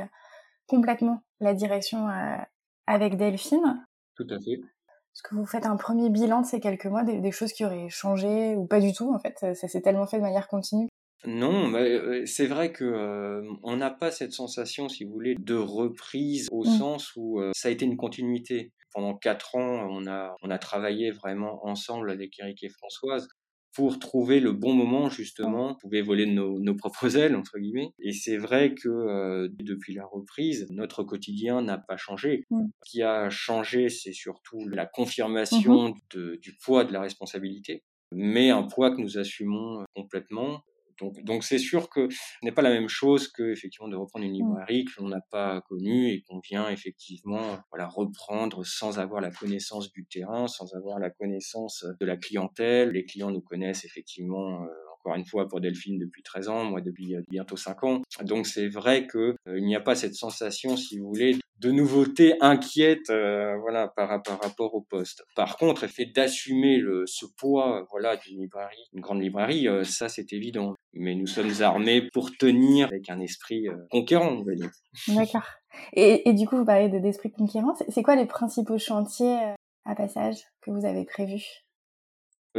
complètement 0.67 1.23
la 1.41 1.55
direction 1.55 2.09
avec 2.87 3.17
Delphine. 3.17 3.87
Tout 4.17 4.27
à 4.29 4.39
fait. 4.41 4.61
Est-ce 5.15 5.23
que 5.23 5.35
vous 5.35 5.45
faites 5.45 5.67
un 5.67 5.77
premier 5.77 6.09
bilan 6.09 6.41
de 6.41 6.47
ces 6.47 6.59
quelques 6.59 6.87
mois, 6.87 7.05
des, 7.05 7.31
choses 7.33 7.53
qui 7.53 7.65
auraient 7.65 7.91
changé 7.91 8.57
ou 8.57 8.67
pas 8.67 8.81
du 8.81 8.93
tout 8.93 9.13
en 9.13 9.19
fait 9.19 9.55
Ça 9.55 9.69
s'est 9.69 9.83
tellement 9.83 10.07
fait 10.07 10.17
de 10.17 10.23
manière 10.23 10.49
continue? 10.49 10.89
Non, 11.25 11.73
euh, 11.75 12.25
c'est 12.27 12.47
vrai 12.47 12.73
que 12.73 12.85
euh, 12.85 13.43
on 13.63 13.77
n'a 13.77 13.91
pas 13.91 14.11
cette 14.11 14.33
sensation, 14.33 14.89
si 14.89 15.05
vous 15.05 15.13
voulez, 15.13 15.37
de 15.39 15.55
reprise 15.55 16.49
au 16.51 16.65
mmh. 16.65 16.79
sens 16.79 17.13
où 17.15 17.41
euh, 17.41 17.53
ça 17.55 17.69
a 17.69 17.71
été 17.71 17.85
une 17.85 17.97
continuité. 17.97 18.73
Pendant 18.93 19.15
quatre 19.15 19.55
ans, 19.55 19.87
on 19.91 20.07
a 20.07 20.35
on 20.43 20.51
a 20.51 20.59
travaillé 20.59 21.13
vraiment 21.13 21.65
ensemble 21.65 22.11
avec 22.11 22.39
Eric 22.41 22.63
et 22.63 22.69
Françoise 22.69 23.29
pour 23.75 23.99
trouver 23.99 24.41
le 24.41 24.53
bon 24.53 24.75
moment 24.75 25.09
justement, 25.09 25.75
pouvait 25.77 26.03
voler 26.03 26.27
de 26.27 26.33
nos, 26.33 26.61
nos, 26.61 26.75
propres 26.75 27.17
ailes 27.17 27.37
entre 27.37 27.59
guillemets. 27.59 27.91
Et 27.99 28.13
c'est 28.13 28.37
vrai 28.37 28.75
que 28.75 28.89
euh, 28.89 29.49
depuis 29.59 29.95
la 29.95 30.05
reprise, 30.05 30.67
notre 30.71 31.03
quotidien 31.03 31.63
n'a 31.63 31.79
pas 31.79 31.97
changé. 31.97 32.45
Ce 32.51 32.91
qui 32.91 33.03
a 33.03 33.31
changé, 33.31 33.89
c'est 33.89 34.13
surtout 34.13 34.69
la 34.69 34.87
confirmation 34.87 35.91
mm-hmm. 35.91 36.17
de, 36.17 36.39
du 36.43 36.57
poids 36.57 36.85
de 36.85 36.93
la 36.93 37.01
responsabilité, 37.01 37.83
mais 38.13 38.51
un 38.51 38.63
poids 38.65 38.95
que 38.95 39.01
nous 39.01 39.19
assumons 39.19 39.81
euh, 39.81 39.85
complètement 39.95 40.63
donc, 40.99 41.45
c'est 41.45 41.59
sûr 41.59 41.89
que 41.89 42.09
ce 42.11 42.45
n'est 42.45 42.53
pas 42.53 42.63
la 42.63 42.71
même 42.71 42.89
chose 42.89 43.29
que 43.29 43.53
effectivement 43.53 43.89
de 43.89 43.97
reprendre 43.97 44.25
une 44.25 44.33
mmh. 44.33 44.35
librairie 44.35 44.85
que 44.85 45.01
l'on 45.01 45.09
n'a 45.09 45.21
pas 45.31 45.61
connue 45.63 46.11
et 46.11 46.23
qu'on 46.23 46.41
vient 46.41 46.69
effectivement 46.69 47.61
voilà 47.71 47.87
reprendre 47.87 48.65
sans 48.65 48.99
avoir 48.99 49.21
la 49.21 49.31
connaissance 49.31 49.93
du 49.93 50.07
terrain, 50.07 50.47
sans 50.47 50.75
avoir 50.75 50.99
la 50.99 51.11
connaissance 51.11 51.85
de 52.01 52.07
la 52.07 52.17
clientèle. 52.17 52.91
Les 52.91 53.05
clients 53.05 53.31
nous 53.31 53.41
connaissent 53.41 53.85
effectivement 53.85 54.63
euh, 54.63 54.69
encore 55.03 55.17
une 55.17 55.25
fois 55.25 55.49
pour 55.49 55.61
Delphine 55.61 55.99
depuis 55.99 56.23
13 56.23 56.49
ans, 56.49 56.65
moi 56.65 56.81
depuis 56.81 57.17
euh, 57.17 57.23
bientôt 57.29 57.57
5 57.57 57.85
ans. 57.85 58.03
Donc 58.23 58.47
c'est 58.47 58.69
vrai 58.69 59.07
que 59.07 59.35
euh, 59.49 59.59
il 59.59 59.65
n'y 59.65 59.75
a 59.75 59.81
pas 59.81 59.95
cette 59.95 60.15
sensation, 60.15 60.77
si 60.77 60.99
vous 60.99 61.09
voulez, 61.09 61.37
de 61.59 61.71
nouveauté 61.71 62.35
inquiète, 62.41 63.11
euh, 63.11 63.57
voilà, 63.59 63.89
par, 63.89 64.09
rapport 64.09 64.75
au 64.75 64.81
poste. 64.81 65.25
Par 65.35 65.57
contre, 65.57 65.83
le 65.83 65.89
fait 65.89 66.07
d'assumer 66.07 66.81
ce 67.07 67.27
poids, 67.37 67.87
voilà, 67.91 68.17
d'une 68.17 68.41
librairie, 68.41 68.89
une 68.93 69.01
grande 69.01 69.21
librairie, 69.21 69.67
ça 69.85 70.09
c'est 70.09 70.33
évident. 70.33 70.75
Mais 70.93 71.15
nous 71.15 71.27
sommes 71.27 71.63
armés 71.63 72.09
pour 72.13 72.31
tenir 72.37 72.89
avec 72.89 73.09
un 73.11 73.21
esprit 73.21 73.67
conquérant, 73.91 74.33
on 74.33 74.43
va 74.43 74.55
dire. 74.55 74.71
D'accord. 75.09 75.47
Et, 75.95 76.33
du 76.33 76.47
coup, 76.47 76.57
vous 76.57 76.65
parlez 76.65 76.89
d'esprit 76.89 77.31
conquérant. 77.31 77.75
C'est 77.89 78.03
quoi 78.03 78.17
les 78.17 78.27
principaux 78.27 78.79
chantiers 78.79 79.39
à 79.85 79.95
passage 79.95 80.37
que 80.63 80.71
vous 80.71 80.85
avez 80.85 81.05
prévus? 81.05 81.65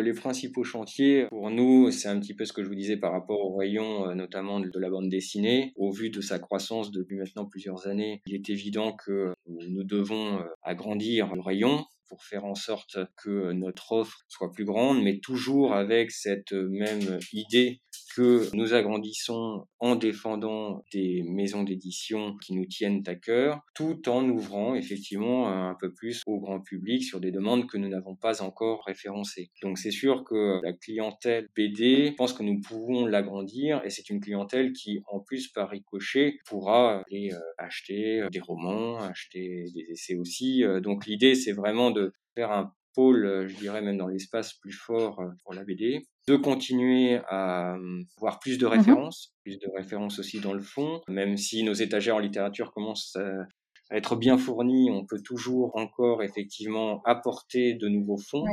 Les 0.02 0.14
principaux 0.14 0.64
chantiers, 0.64 1.28
pour 1.30 1.50
nous, 1.50 1.92
c'est 1.92 2.08
un 2.08 2.20
petit 2.20 2.34
peu 2.34 2.46
ce 2.46 2.54
que 2.54 2.64
je 2.64 2.68
vous 2.68 2.76
disais 2.76 2.98
par 2.98 3.12
rapport 3.12 3.40
au 3.40 3.56
rayon, 3.56 4.10
euh, 4.10 4.16
notamment 4.16 4.60
de 4.60 4.80
la 4.80 4.90
bande 4.90 5.10
dessinée. 5.10 5.74
Au 5.76 5.92
vu 5.92 6.10
de 6.10 6.22
sa 6.22 6.40
croissance 6.40 6.92
depuis 6.92 7.18
maintenant 7.18 7.46
plusieurs 7.46 7.88
années, 7.88 8.22
il 8.26 8.36
est 8.36 8.50
évident 8.50 8.94
que 8.94 9.34
nous 9.48 9.84
devons 9.84 10.40
euh, 10.40 10.46
agrandir 10.64 11.34
le 11.36 11.42
rayon 11.42 11.86
pour 12.10 12.24
faire 12.24 12.46
en 12.46 12.56
sorte 12.56 12.98
que 13.18 13.54
notre 13.54 13.92
offre 13.92 14.20
soit 14.28 14.52
plus 14.52 14.66
grande, 14.66 15.02
mais 15.04 15.20
toujours 15.20 15.74
avec 15.74 16.12
cette 16.12 16.52
même 16.54 17.18
idée 17.32 17.82
que 18.16 18.56
nous 18.56 18.74
agrandissons 18.74 19.66
en 19.80 19.96
défendant 19.96 20.84
des 20.92 21.24
maisons 21.24 21.64
d'édition 21.64 22.38
qui 22.38 22.54
nous 22.54 22.66
tiennent 22.66 23.04
à 23.08 23.16
cœur, 23.16 23.62
tout 23.76 24.08
en 24.10 24.28
ouvrant 24.30 24.76
effectivement 24.76 25.50
un 25.50 25.76
peu 25.80 25.94
plus 25.94 26.22
au 26.26 26.40
grand 26.40 26.62
public 26.62 27.04
sur 27.04 27.20
des 27.20 27.32
demandes 27.32 27.68
que 27.68 27.78
nous 27.78 27.90
n'avons 27.90 28.16
pas 28.16 28.42
encore 28.42 28.84
référencées. 28.86 29.50
Donc 29.62 29.78
c'est 29.78 29.92
sûr 29.92 30.24
que 30.24 30.62
la 30.64 30.74
clientèle 30.74 31.48
BD, 31.56 32.14
pense 32.18 32.34
que 32.34 32.44
nous 32.44 32.62
pouvons 32.62 33.06
l'agrandir 33.06 33.82
et 33.84 33.90
c'est 33.90 34.10
une 34.10 34.20
clientèle 34.20 34.74
qui, 34.74 35.02
en 35.08 35.20
plus 35.20 35.48
par 35.48 35.70
ricochet, 35.70 36.38
pourra 36.46 37.04
aller 37.08 37.32
euh, 37.34 37.40
acheter 37.58 38.26
des 38.32 38.40
romans, 38.40 38.98
acheter 39.00 39.66
des 39.74 39.86
essais 39.92 40.16
aussi. 40.16 40.64
Euh, 40.64 40.80
donc 40.80 41.06
l'idée 41.06 41.36
c'est 41.36 41.52
vraiment 41.52 41.92
de 41.92 42.14
faire 42.36 42.52
un 42.52 42.74
pôle, 42.94 43.26
euh, 43.26 43.48
je 43.48 43.56
dirais 43.56 43.82
même 43.82 43.98
dans 43.98 44.08
l'espace 44.08 44.54
plus 44.54 44.72
fort 44.72 45.20
euh, 45.20 45.30
pour 45.44 45.54
la 45.54 45.64
BD, 45.64 46.06
de 46.28 46.36
continuer 46.36 47.20
à 47.28 47.76
euh, 47.76 48.02
voir 48.18 48.40
plus 48.40 48.58
de 48.58 48.66
mmh 48.66 48.70
références, 48.70 49.34
plus 49.44 49.60
de 49.60 49.68
références 49.76 50.20
aussi 50.20 50.40
dans 50.40 50.54
le 50.54 50.62
fond, 50.62 51.02
même 51.08 51.38
si 51.38 51.64
nos 51.64 51.74
étagères 51.74 52.16
en 52.16 52.20
littérature 52.20 52.72
commencent 52.72 53.16
à 53.16 53.98
être 53.98 54.16
bien 54.16 54.38
fournies, 54.38 54.90
on 54.92 55.06
peut 55.06 55.22
toujours 55.24 55.76
encore 55.76 56.24
effectivement 56.24 57.02
apporter 57.04 57.74
de 57.74 57.88
nouveaux 57.88 58.18
fonds. 58.18 58.46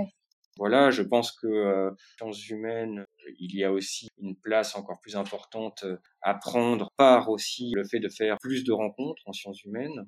Voilà, 0.59 0.91
je 0.91 1.03
pense 1.03 1.33
que 1.33 1.47
euh, 1.47 1.91
sciences 2.19 2.49
humaines, 2.49 3.07
il 3.39 3.57
y 3.57 3.65
a 3.65 3.73
aussi 3.73 4.09
une 4.19 4.37
place 4.37 4.77
encore 4.77 4.99
plus 5.01 5.17
importante 5.17 5.87
à 6.21 6.35
prendre 6.35 6.91
par 6.97 7.31
aussi 7.31 7.71
le 7.75 7.85
fait 7.85 8.01
de 8.01 8.09
faire 8.09 8.37
plus 8.41 8.65
de 8.65 8.73
rencontres 8.73 9.23
en 9.27 9.33
sciences 9.33 9.63
humaines. 9.65 10.07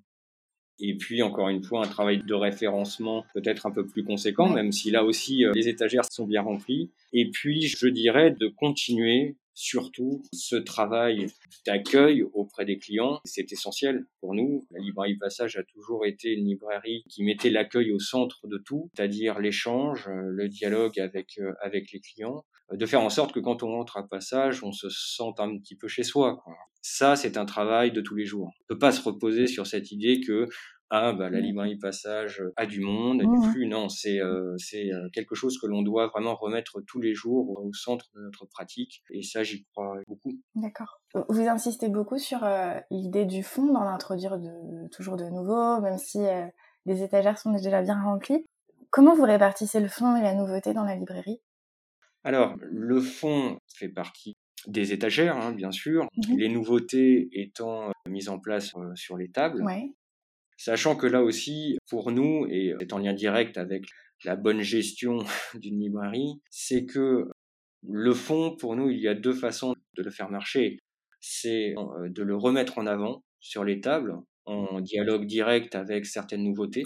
Et 0.85 0.95
puis, 0.95 1.23
encore 1.23 1.49
une 1.49 1.63
fois, 1.63 1.87
un 1.87 1.89
travail 1.89 2.23
de 2.27 2.35
référencement 2.35 3.25
peut-être 3.35 3.67
un 3.67 3.71
peu 3.71 3.87
plus 3.87 4.03
conséquent, 4.03 4.49
même 4.49 4.73
si 4.73 4.91
là 4.91 5.05
aussi, 5.05 5.45
euh, 5.45 5.53
les 5.55 5.69
étagères 5.69 6.05
sont 6.05 6.27
bien 6.27 6.43
remplies. 6.43 6.91
Et 7.13 7.31
puis, 7.31 7.63
je 7.69 7.87
dirais 7.87 8.33
de 8.33 8.49
continuer 8.49 9.37
surtout 9.55 10.23
ce 10.33 10.57
travail 10.57 11.27
d'accueil 11.67 12.23
auprès 12.35 12.65
des 12.65 12.79
clients. 12.79 13.21
C'est 13.25 13.53
essentiel 13.53 14.07
pour 14.21 14.35
nous. 14.35 14.67
La 14.71 14.81
librairie 14.81 15.17
Passage 15.17 15.57
a 15.57 15.63
toujours 15.63 16.07
été 16.07 16.33
une 16.33 16.47
librairie 16.47 17.05
qui 17.09 17.23
mettait 17.23 17.51
l'accueil 17.51 17.93
au 17.93 17.99
centre 17.99 18.47
de 18.47 18.59
tout, 18.59 18.91
c'est-à-dire 18.95 19.39
l'échange, 19.39 20.09
euh, 20.09 20.23
le 20.25 20.49
dialogue 20.49 20.99
avec, 20.99 21.39
euh, 21.39 21.53
avec 21.61 21.93
les 21.93 22.01
clients, 22.01 22.45
de 22.73 22.87
faire 22.87 23.03
en 23.03 23.11
sorte 23.11 23.33
que 23.33 23.41
quand 23.41 23.63
on 23.63 23.69
rentre 23.69 23.97
à 23.97 24.09
Passage, 24.09 24.63
on 24.65 24.73
se 24.73 24.89
sente 24.89 25.41
un 25.41 25.59
petit 25.59 25.77
peu 25.77 25.89
chez 25.89 26.03
soi. 26.03 26.41
Quoi. 26.43 26.55
Ça, 26.81 27.17
c'est 27.17 27.37
un 27.37 27.45
travail 27.45 27.93
de 27.93 28.01
tous 28.01 28.15
les 28.15 28.25
jours. 28.25 28.47
On 28.47 28.63
ne 28.63 28.75
peut 28.75 28.79
pas 28.79 28.93
se 28.93 29.03
reposer 29.03 29.47
sur 29.47 29.67
cette 29.67 29.93
idée 29.93 30.21
que 30.21 30.49
ah 30.95 31.15
bah 31.15 31.31
la 31.31 31.39
mmh. 31.39 31.43
librairie 31.43 31.79
passage 31.79 32.43
a 32.55 32.67
du 32.67 32.81
monde, 32.81 33.23
du 33.23 33.51
flux. 33.51 33.67
Non, 33.67 33.89
c'est 33.89 34.21
euh, 34.21 34.55
c'est 34.59 34.93
euh, 34.93 35.09
quelque 35.15 35.35
chose 35.35 35.59
que 35.59 35.67
l'on 35.67 35.81
doit 35.81 36.09
vraiment 36.09 36.35
remettre 36.35 36.83
tous 36.87 37.01
les 37.01 37.15
jours 37.15 37.59
au 37.65 37.73
centre 37.73 38.11
de 38.15 38.21
notre 38.21 38.45
pratique. 38.45 39.03
Et 39.11 39.23
ça, 39.23 39.43
j'y 39.43 39.65
crois 39.65 39.97
beaucoup. 40.07 40.39
D'accord. 40.55 41.01
Vous 41.31 41.49
insistez 41.49 41.89
beaucoup 41.89 42.19
sur 42.19 42.45
euh, 42.45 42.79
l'idée 42.91 43.25
du 43.25 43.43
fond, 43.43 43.73
d'en 43.73 43.89
introduire 43.89 44.39
de, 44.39 44.87
toujours 44.91 45.17
de 45.17 45.25
nouveaux, 45.25 45.81
même 45.81 45.97
si 45.97 46.19
les 46.85 47.03
étagères 47.03 47.39
sont 47.39 47.53
déjà 47.53 47.81
bien 47.81 47.99
remplies. 47.99 48.45
Comment 48.91 49.15
vous 49.15 49.23
répartissez 49.23 49.81
le 49.81 49.89
fond 49.89 50.15
et 50.17 50.21
la 50.21 50.35
nouveauté 50.35 50.75
dans 50.75 50.85
la 50.85 50.97
librairie? 50.97 51.41
Alors, 52.23 52.55
le 52.61 53.01
fond 53.01 53.57
fait 53.75 53.89
partie 53.89 54.35
des 54.67 54.93
étagères, 54.93 55.39
hein, 55.39 55.53
bien 55.53 55.73
sûr, 55.73 56.05
mmh 56.05 56.37
les 56.37 56.51
nouveautés 56.51 57.31
étant 57.33 57.91
mises 58.07 58.29
en 58.29 58.39
place 58.39 58.75
sur 58.95 59.17
les 59.17 59.31
tables. 59.31 59.63
Ouais. 59.65 59.95
Sachant 60.65 60.95
que 60.95 61.09
là 61.09 61.25
aussi, 61.25 61.77
pour 61.89 62.13
nous, 62.13 62.47
et 62.49 62.73
c'est 62.79 62.93
en 62.93 62.99
lien 62.99 63.15
direct 63.15 63.59
avec 63.59 63.83
la 64.25 64.37
bonne 64.37 64.61
gestion 64.61 65.19
d'une 65.55 65.81
librairie, 65.81 66.41
c'est 66.51 66.87
que 66.87 67.25
le 67.83 68.15
fond, 68.15 68.55
pour 68.55 68.77
nous, 68.77 68.89
il 68.89 69.01
y 69.01 69.09
a 69.09 69.15
deux 69.15 69.33
façons 69.33 69.75
de 69.97 70.03
le 70.05 70.11
faire 70.13 70.31
marcher. 70.31 70.79
C'est 71.19 71.75
euh, 71.77 72.09
de 72.09 72.23
le 72.23 72.37
remettre 72.37 72.79
en 72.79 72.87
avant 72.87 73.25
sur 73.41 73.65
les 73.65 73.81
tables, 73.81 74.15
en 74.45 74.81
dialogue 74.81 75.27
direct 75.27 75.75
avec 75.75 76.07
certaines 76.07 76.45
nouveautés. 76.45 76.85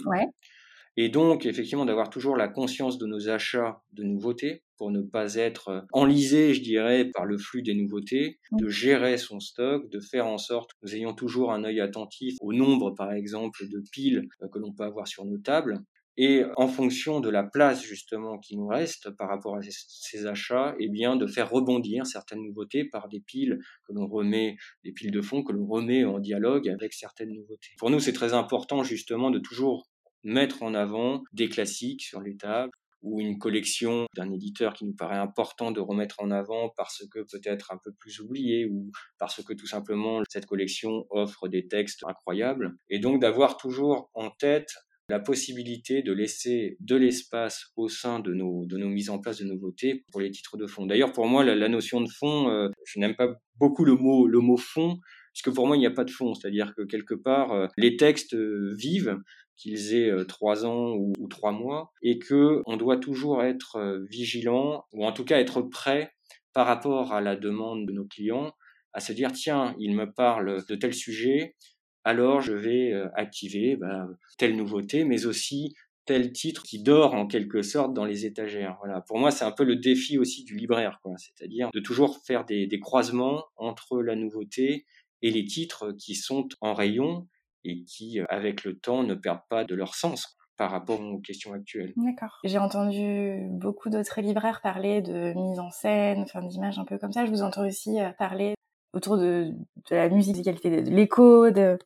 Et 0.95 1.09
donc, 1.09 1.45
effectivement, 1.45 1.85
d'avoir 1.85 2.09
toujours 2.09 2.35
la 2.35 2.47
conscience 2.47 2.97
de 2.97 3.05
nos 3.05 3.29
achats 3.29 3.83
de 3.93 4.01
nouveautés 4.01 4.63
pour 4.77 4.91
ne 4.91 5.01
pas 5.01 5.35
être 5.35 5.69
euh, 5.69 5.81
enlisé, 5.91 6.53
je 6.53 6.61
dirais, 6.61 7.09
par 7.13 7.25
le 7.25 7.37
flux 7.37 7.61
des 7.61 7.73
nouveautés, 7.73 8.39
de 8.51 8.65
mmh. 8.65 8.69
gérer 8.69 9.17
son 9.17 9.39
stock, 9.39 9.89
de 9.89 9.99
faire 9.99 10.27
en 10.27 10.37
sorte 10.37 10.71
que 10.73 10.77
nous 10.83 10.95
ayons 10.95 11.13
toujours 11.13 11.51
un 11.51 11.63
œil 11.63 11.79
attentif 11.79 12.35
au 12.41 12.53
nombre, 12.53 12.91
par 12.91 13.11
exemple, 13.11 13.67
de 13.67 13.83
piles 13.91 14.27
euh, 14.41 14.47
que 14.47 14.59
l'on 14.59 14.73
peut 14.73 14.83
avoir 14.83 15.07
sur 15.07 15.25
nos 15.25 15.37
tables. 15.37 15.81
Et 16.19 16.43
en 16.55 16.67
fonction 16.67 17.19
de 17.19 17.29
la 17.29 17.43
place 17.43 17.83
justement 17.83 18.39
qui 18.39 18.57
nous 18.57 18.67
reste 18.67 19.11
par 19.11 19.29
rapport 19.29 19.55
à 19.55 19.59
ces 19.61 20.25
achats, 20.25 20.75
eh 20.79 20.89
bien 20.89 21.15
de 21.15 21.27
faire 21.27 21.49
rebondir 21.51 22.07
certaines 22.07 22.41
nouveautés 22.41 22.85
par 22.85 23.07
des 23.07 23.19
piles 23.19 23.59
que 23.87 23.93
l'on 23.93 24.07
remet, 24.07 24.57
des 24.83 24.91
piles 24.91 25.11
de 25.11 25.21
fond 25.21 25.43
que 25.43 25.53
l'on 25.53 25.67
remet 25.67 26.05
en 26.05 26.17
dialogue 26.17 26.69
avec 26.69 26.93
certaines 26.93 27.33
nouveautés. 27.33 27.69
Pour 27.77 27.91
nous, 27.91 27.99
c'est 27.99 28.13
très 28.13 28.33
important 28.33 28.83
justement 28.83 29.29
de 29.29 29.37
toujours 29.37 29.87
mettre 30.23 30.63
en 30.63 30.73
avant 30.73 31.23
des 31.33 31.49
classiques 31.49 32.01
sur 32.01 32.19
les 32.19 32.35
tables 32.35 32.71
ou 33.01 33.19
une 33.19 33.37
collection 33.37 34.05
d'un 34.15 34.31
éditeur 34.31 34.73
qui 34.73 34.85
nous 34.85 34.95
paraît 34.95 35.17
important 35.17 35.71
de 35.71 35.79
remettre 35.79 36.15
en 36.19 36.31
avant 36.31 36.71
parce 36.75 37.03
que 37.11 37.19
peut-être 37.19 37.71
un 37.71 37.77
peu 37.83 37.91
plus 37.93 38.19
oublié 38.19 38.65
ou 38.65 38.91
parce 39.19 39.43
que 39.43 39.53
tout 39.53 39.67
simplement 39.67 40.21
cette 40.29 40.45
collection 40.45 41.05
offre 41.09 41.47
des 41.47 41.67
textes 41.67 42.03
incroyables 42.07 42.75
et 42.89 42.99
donc 42.99 43.21
d'avoir 43.21 43.57
toujours 43.57 44.09
en 44.13 44.29
tête 44.29 44.73
la 45.09 45.19
possibilité 45.19 46.01
de 46.01 46.11
laisser 46.11 46.75
de 46.81 46.95
l'espace 46.95 47.71
au 47.77 47.87
sein 47.87 48.19
de 48.19 48.33
nos, 48.33 48.65
de 48.65 48.77
nos 48.77 48.89
mises 48.89 49.09
en 49.09 49.19
place 49.19 49.39
de 49.39 49.45
nouveautés 49.45 50.03
pour 50.11 50.19
les 50.19 50.31
titres 50.31 50.57
de 50.57 50.67
fond. 50.67 50.85
D'ailleurs, 50.85 51.13
pour 51.13 51.27
moi, 51.27 51.45
la, 51.45 51.69
notion 51.69 52.01
de 52.01 52.09
fond, 52.09 52.49
euh, 52.49 52.69
je 52.85 52.99
n'aime 52.99 53.15
pas 53.15 53.29
beaucoup 53.55 53.85
le 53.85 53.95
mot, 53.95 54.27
le 54.27 54.39
mot 54.39 54.57
fond, 54.57 54.99
puisque 55.33 55.55
pour 55.55 55.65
moi, 55.65 55.77
il 55.77 55.79
n'y 55.79 55.85
a 55.85 55.91
pas 55.91 56.03
de 56.03 56.11
fond. 56.11 56.33
C'est-à-dire 56.33 56.73
que 56.75 56.81
quelque 56.81 57.13
part, 57.13 57.53
euh, 57.53 57.67
les 57.77 57.95
textes 57.95 58.33
euh, 58.33 58.75
vivent, 58.77 59.17
qu'ils 59.57 59.95
aient 59.95 60.09
euh, 60.09 60.23
trois 60.23 60.65
ans 60.65 60.93
ou, 60.93 61.13
trois 61.29 61.51
mois, 61.51 61.91
et 62.01 62.19
que 62.19 62.61
on 62.65 62.77
doit 62.77 62.97
toujours 62.97 63.43
être 63.43 64.05
vigilant, 64.09 64.85
ou 64.93 65.05
en 65.05 65.11
tout 65.11 65.25
cas 65.25 65.39
être 65.39 65.61
prêt 65.61 66.13
par 66.53 66.67
rapport 66.67 67.13
à 67.13 67.21
la 67.21 67.35
demande 67.35 67.85
de 67.85 67.91
nos 67.91 68.05
clients, 68.05 68.53
à 68.93 68.99
se 68.99 69.13
dire 69.13 69.31
tiens, 69.31 69.75
il 69.79 69.95
me 69.95 70.11
parle 70.11 70.65
de 70.67 70.75
tel 70.75 70.93
sujet, 70.93 71.55
alors 72.03 72.41
je 72.41 72.53
vais 72.53 72.93
euh, 72.93 73.09
activer 73.15 73.75
bah, 73.75 74.07
telle 74.37 74.55
nouveauté, 74.55 75.03
mais 75.03 75.25
aussi 75.25 75.75
tel 76.05 76.31
titre 76.31 76.63
qui 76.63 76.81
dort 76.81 77.13
en 77.13 77.27
quelque 77.27 77.61
sorte 77.61 77.93
dans 77.93 78.05
les 78.05 78.25
étagères. 78.25 78.77
Voilà. 78.79 79.01
Pour 79.01 79.19
moi, 79.19 79.29
c'est 79.29 79.43
un 79.43 79.51
peu 79.51 79.65
le 79.65 79.75
défi 79.75 80.17
aussi 80.17 80.45
du 80.45 80.55
libraire, 80.55 80.99
quoi. 81.03 81.11
C'est-à-dire 81.17 81.69
de 81.73 81.81
toujours 81.81 82.17
faire 82.25 82.45
des, 82.45 82.79
croisements 82.79 83.43
entre 83.57 84.01
la 84.01 84.15
nouveauté 84.15 84.85
et 85.21 85.31
les 85.31 85.45
titres 85.45 85.91
qui 85.91 86.15
sont 86.15 86.47
en 86.61 86.73
rayon 86.73 87.27
et 87.67 87.83
qui, 87.83 88.19
euh, 88.19 88.25
avec 88.29 88.63
le 88.63 88.77
temps, 88.77 89.03
ne 89.03 89.13
perdent 89.13 89.47
pas 89.49 89.63
de 89.63 89.75
leur 89.75 89.95
sens 89.95 90.37
par 90.57 90.71
rapport 90.71 90.99
aux 90.99 91.19
questions 91.19 91.53
actuelles. 91.53 91.93
D'accord. 91.95 92.39
J'ai 92.43 92.57
entendu 92.57 93.47
beaucoup 93.51 93.89
d'autres 93.89 94.21
libraires 94.21 94.61
parler 94.61 95.01
de 95.01 95.33
mise 95.33 95.59
en 95.59 95.69
scène, 95.69 96.21
enfin 96.21 96.41
d'images 96.41 96.79
un 96.79 96.85
peu 96.85 96.97
comme 96.97 97.11
ça. 97.11 97.25
Je 97.25 97.31
vous 97.31 97.43
entends 97.43 97.65
aussi 97.65 98.01
euh, 98.01 98.09
parler 98.17 98.55
autour 98.93 99.17
de, 99.17 99.51
de 99.89 99.95
la 99.95 100.09
musicalité, 100.09 100.81
de 100.81 100.89
l'écho, 100.89 101.51
de, 101.51 101.77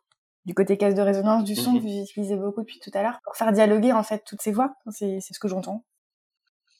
du 0.45 0.53
côté 0.53 0.77
caisse 0.77 0.95
de 0.95 1.01
résonance, 1.01 1.43
du 1.43 1.55
son 1.55 1.73
que 1.73 1.83
mhm. 1.83 1.83
vous 1.83 2.01
utilisez 2.03 2.35
beaucoup 2.35 2.61
depuis 2.61 2.79
tout 2.79 2.91
à 2.93 3.03
l'heure, 3.03 3.19
pour 3.23 3.35
faire 3.35 3.51
dialoguer 3.51 3.91
en 3.91 4.03
fait 4.03 4.23
toutes 4.25 4.41
ces 4.41 4.51
voix. 4.51 4.73
C'est 4.89 5.19
ce 5.19 5.39
que 5.39 5.47
j'entends. 5.47 5.83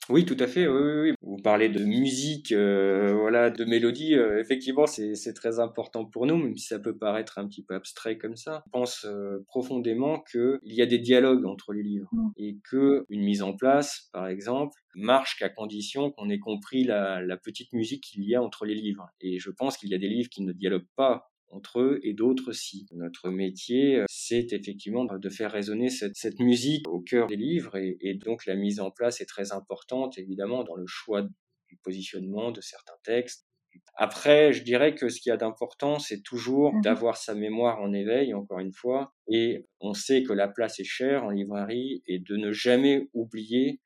Oui, 0.10 0.26
tout 0.26 0.38
à 0.40 0.48
fait. 0.48 0.68
Oui, 0.68 0.82
oui, 0.82 1.10
oui. 1.10 1.14
Vous 1.22 1.38
parlez 1.38 1.70
de 1.70 1.84
musique, 1.84 2.52
euh, 2.52 3.14
voilà, 3.14 3.50
de 3.50 3.64
mélodie. 3.66 4.16
Euh, 4.16 4.40
effectivement, 4.40 4.86
c'est 4.88 5.34
très 5.34 5.60
important 5.60 6.06
pour 6.06 6.26
nous, 6.26 6.38
même 6.38 6.58
si 6.58 6.68
ça 6.68 6.80
peut 6.80 6.98
paraître 6.98 7.38
un 7.38 7.48
petit 7.48 7.64
peu 7.64 7.76
abstrait 7.76 8.18
comme 8.18 8.36
ça. 8.36 8.64
Je 8.66 8.72
pense 8.72 9.06
euh, 9.06 9.44
profondément 9.48 10.20
qu'il 10.20 10.60
y 10.64 10.82
a 10.82 10.86
des 10.86 10.98
dialogues 10.98 11.46
entre 11.46 11.72
les 11.74 11.84
livres 11.84 12.10
mm. 12.12 12.30
et 12.38 12.58
que 12.70 13.06
une 13.10 13.24
mise 13.24 13.44
en 13.44 13.54
place, 13.54 14.10
par 14.12 14.28
exemple, 14.28 14.78
marche 14.96 15.38
qu'à 15.38 15.50
condition 15.50 16.12
qu'on 16.12 16.30
ait 16.30 16.40
compris 16.40 16.84
la, 16.84 17.22
la 17.22 17.38
petite 17.38 17.72
musique 17.72 18.04
qu'il 18.04 18.24
y 18.24 18.36
a 18.36 18.42
entre 18.42 18.66
les 18.66 18.76
livres. 18.76 19.08
Et 19.22 19.40
je 19.40 19.52
pense 19.52 19.78
qu'il 19.78 19.90
y 19.90 19.96
a 19.96 20.00
des 20.00 20.10
livres 20.10 20.30
qui 20.30 20.44
ne 20.44 20.52
dialoguent 20.52 20.90
pas 20.96 21.31
entre 21.52 21.80
eux 21.80 22.00
et 22.04 22.14
d'autres 22.14 22.52
si. 22.52 22.88
Notre 22.92 23.30
métier, 23.30 23.98
euh, 23.98 24.06
c'est 24.10 24.54
effectivement 24.54 25.06
de 25.06 25.30
faire 25.30 25.52
résonner 25.52 25.90
cette, 25.90 26.16
cette, 26.16 26.40
musique 26.40 26.88
au 26.88 27.00
cœur 27.00 27.28
des 27.28 27.36
livres 27.36 27.76
et, 27.78 27.98
et, 28.02 28.16
donc 28.16 28.46
la 28.46 28.56
mise 28.56 28.80
en 28.80 28.92
place 28.92 29.22
est 29.22 29.26
très 29.26 29.52
importante 29.52 30.18
évidemment 30.18 30.64
dans 30.64 30.76
le 30.76 30.88
choix 30.88 31.24
du 31.68 31.78
positionnement 31.84 32.52
de 32.52 32.62
certains 32.62 32.98
textes. 33.04 33.46
Après, 33.96 34.52
je 34.52 34.64
dirais 34.64 34.96
que 34.96 35.10
ce 35.10 35.22
qu'il 35.22 35.30
y 35.30 35.34
a 35.34 35.38
d'important, 35.38 36.00
c'est 36.00 36.22
toujours 36.22 36.74
mmh 36.74 36.82
d'avoir 36.82 37.18
sa 37.18 37.36
mémoire 37.36 37.80
en 37.80 37.94
éveil, 37.94 38.34
encore 38.34 38.60
une 38.60 38.74
fois, 38.74 39.14
et 39.28 39.68
on 39.80 39.94
sait 39.94 40.24
que 40.24 40.34
la 40.34 40.48
place 40.48 40.80
est 40.80 40.86
chère 40.86 41.24
en 41.24 41.30
librairie 41.30 42.04
et 42.08 42.20
de 42.20 42.36
ne 42.36 42.52
jamais 42.52 43.08
oublier 43.14 43.80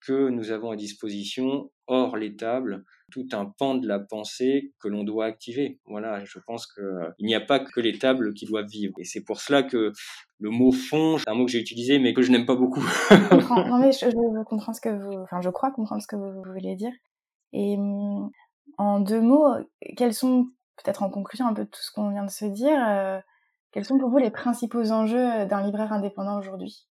que 0.00 0.28
nous 0.28 0.50
avons 0.50 0.70
à 0.70 0.76
disposition, 0.76 1.70
hors 1.86 2.16
les 2.16 2.36
tables, 2.36 2.84
tout 3.12 3.28
un 3.32 3.46
pan 3.46 3.74
de 3.74 3.86
la 3.86 3.98
pensée 3.98 4.72
que 4.80 4.88
l'on 4.88 5.04
doit 5.04 5.26
activer. 5.26 5.78
Voilà, 5.86 6.24
je 6.24 6.38
pense 6.46 6.66
qu'il 6.66 6.82
euh, 6.82 7.10
n'y 7.20 7.34
a 7.34 7.40
pas 7.40 7.60
que 7.60 7.80
les 7.80 7.98
tables 7.98 8.34
qui 8.34 8.46
doivent 8.46 8.66
vivre. 8.66 8.94
Et 8.98 9.04
c'est 9.04 9.22
pour 9.22 9.40
cela 9.40 9.62
que 9.62 9.92
le 10.38 10.50
mot 10.50 10.72
fond, 10.72 11.18
c'est 11.18 11.28
un 11.28 11.34
mot 11.34 11.44
que 11.44 11.52
j'ai 11.52 11.60
utilisé, 11.60 11.98
mais 11.98 12.14
que 12.14 12.22
je 12.22 12.32
n'aime 12.32 12.46
pas 12.46 12.56
beaucoup. 12.56 12.80
je 12.80 13.28
comprends. 13.28 13.66
Non, 13.68 13.78
mais 13.78 13.92
je, 13.92 14.44
comprends 14.44 14.72
ce 14.72 14.80
que 14.80 14.88
vous, 14.88 15.22
enfin, 15.22 15.40
je 15.40 15.50
crois 15.50 15.70
comprendre 15.70 16.02
ce 16.02 16.06
que 16.06 16.16
vous, 16.16 16.42
voulez 16.42 16.74
dire. 16.74 16.92
Et 17.52 17.76
hum, 17.76 18.30
en 18.78 19.00
deux 19.00 19.20
mots, 19.20 19.54
quels 19.96 20.14
sont, 20.14 20.46
peut-être 20.82 21.02
en 21.02 21.10
conclusion 21.10 21.46
un 21.46 21.54
peu 21.54 21.64
de 21.64 21.70
tout 21.70 21.82
ce 21.82 21.92
qu'on 21.92 22.10
vient 22.10 22.24
de 22.24 22.30
se 22.30 22.46
dire, 22.46 22.78
euh, 22.88 23.20
quels 23.72 23.84
sont 23.84 23.98
pour 23.98 24.10
vous 24.10 24.18
les 24.18 24.30
principaux 24.30 24.90
enjeux 24.90 25.46
d'un 25.46 25.62
libraire 25.62 25.92
indépendant 25.92 26.38
aujourd'hui? 26.38 26.88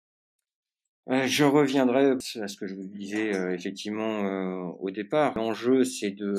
Je 1.07 1.43
reviendrai 1.43 2.11
à 2.11 2.47
ce 2.47 2.55
que 2.55 2.67
je 2.67 2.75
vous 2.75 2.87
disais 2.87 3.35
euh, 3.35 3.53
effectivement 3.53 4.23
euh, 4.25 4.71
au 4.79 4.91
départ. 4.91 5.35
L'enjeu, 5.35 5.83
c'est 5.83 6.11
de, 6.11 6.35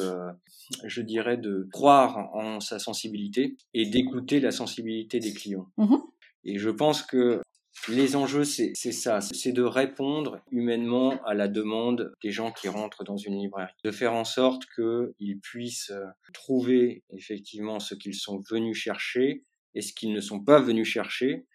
je 0.85 1.03
dirais, 1.03 1.37
de 1.37 1.69
croire 1.73 2.35
en 2.35 2.61
sa 2.61 2.79
sensibilité 2.79 3.57
et 3.75 3.87
d'écouter 3.87 4.41
la 4.41 4.53
sensibilité 4.53 5.21
des 5.21 5.33
clients. 5.33 5.69
Mmh 5.77 5.97
et 6.45 6.59
je 6.59 6.71
pense 6.71 7.05
que 7.05 7.41
les 7.89 8.17
enjeux, 8.17 8.43
c'est 8.43 8.75
ça, 8.75 9.21
c'est 9.21 9.53
de 9.53 9.63
répondre 9.63 10.41
humainement 10.51 11.23
à 11.25 11.35
la 11.35 11.47
demande 11.47 12.13
des 12.21 12.33
gens 12.33 12.51
qui 12.51 12.69
rentrent 12.69 13.05
dans 13.05 13.17
une 13.17 13.39
librairie, 13.39 13.73
de 13.85 13.93
faire 13.93 14.13
en 14.13 14.25
sorte 14.25 14.65
qu'ils 14.75 15.39
puissent 15.41 15.93
trouver 16.35 17.05
effectivement 17.11 17.79
ce 17.79 17.95
qu'ils 17.95 18.17
sont 18.17 18.41
venus 18.51 18.77
chercher 18.77 19.45
et 19.77 19.83
ce 19.83 19.93
qu'ils 19.93 20.13
ne 20.13 20.21
sont 20.21 20.41
pas 20.41 20.61
venus 20.61 20.89
chercher, 20.89 21.47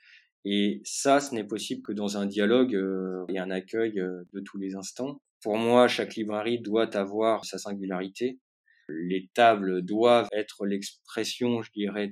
et 0.49 0.81
ça, 0.85 1.19
ce 1.19 1.35
n'est 1.35 1.43
possible 1.43 1.81
que 1.81 1.91
dans 1.91 2.17
un 2.17 2.25
dialogue 2.25 2.73
euh, 2.73 3.25
et 3.27 3.37
un 3.37 3.51
accueil 3.51 3.99
euh, 3.99 4.23
de 4.31 4.39
tous 4.39 4.57
les 4.57 4.75
instants. 4.75 5.21
Pour 5.41 5.57
moi, 5.57 5.89
chaque 5.89 6.15
librairie 6.15 6.61
doit 6.61 6.95
avoir 6.95 7.43
sa 7.43 7.57
singularité. 7.57 8.39
Les 8.87 9.29
tables 9.33 9.81
doivent 9.81 10.29
être 10.31 10.65
l'expression, 10.65 11.61
je 11.63 11.71
dirais, 11.73 12.11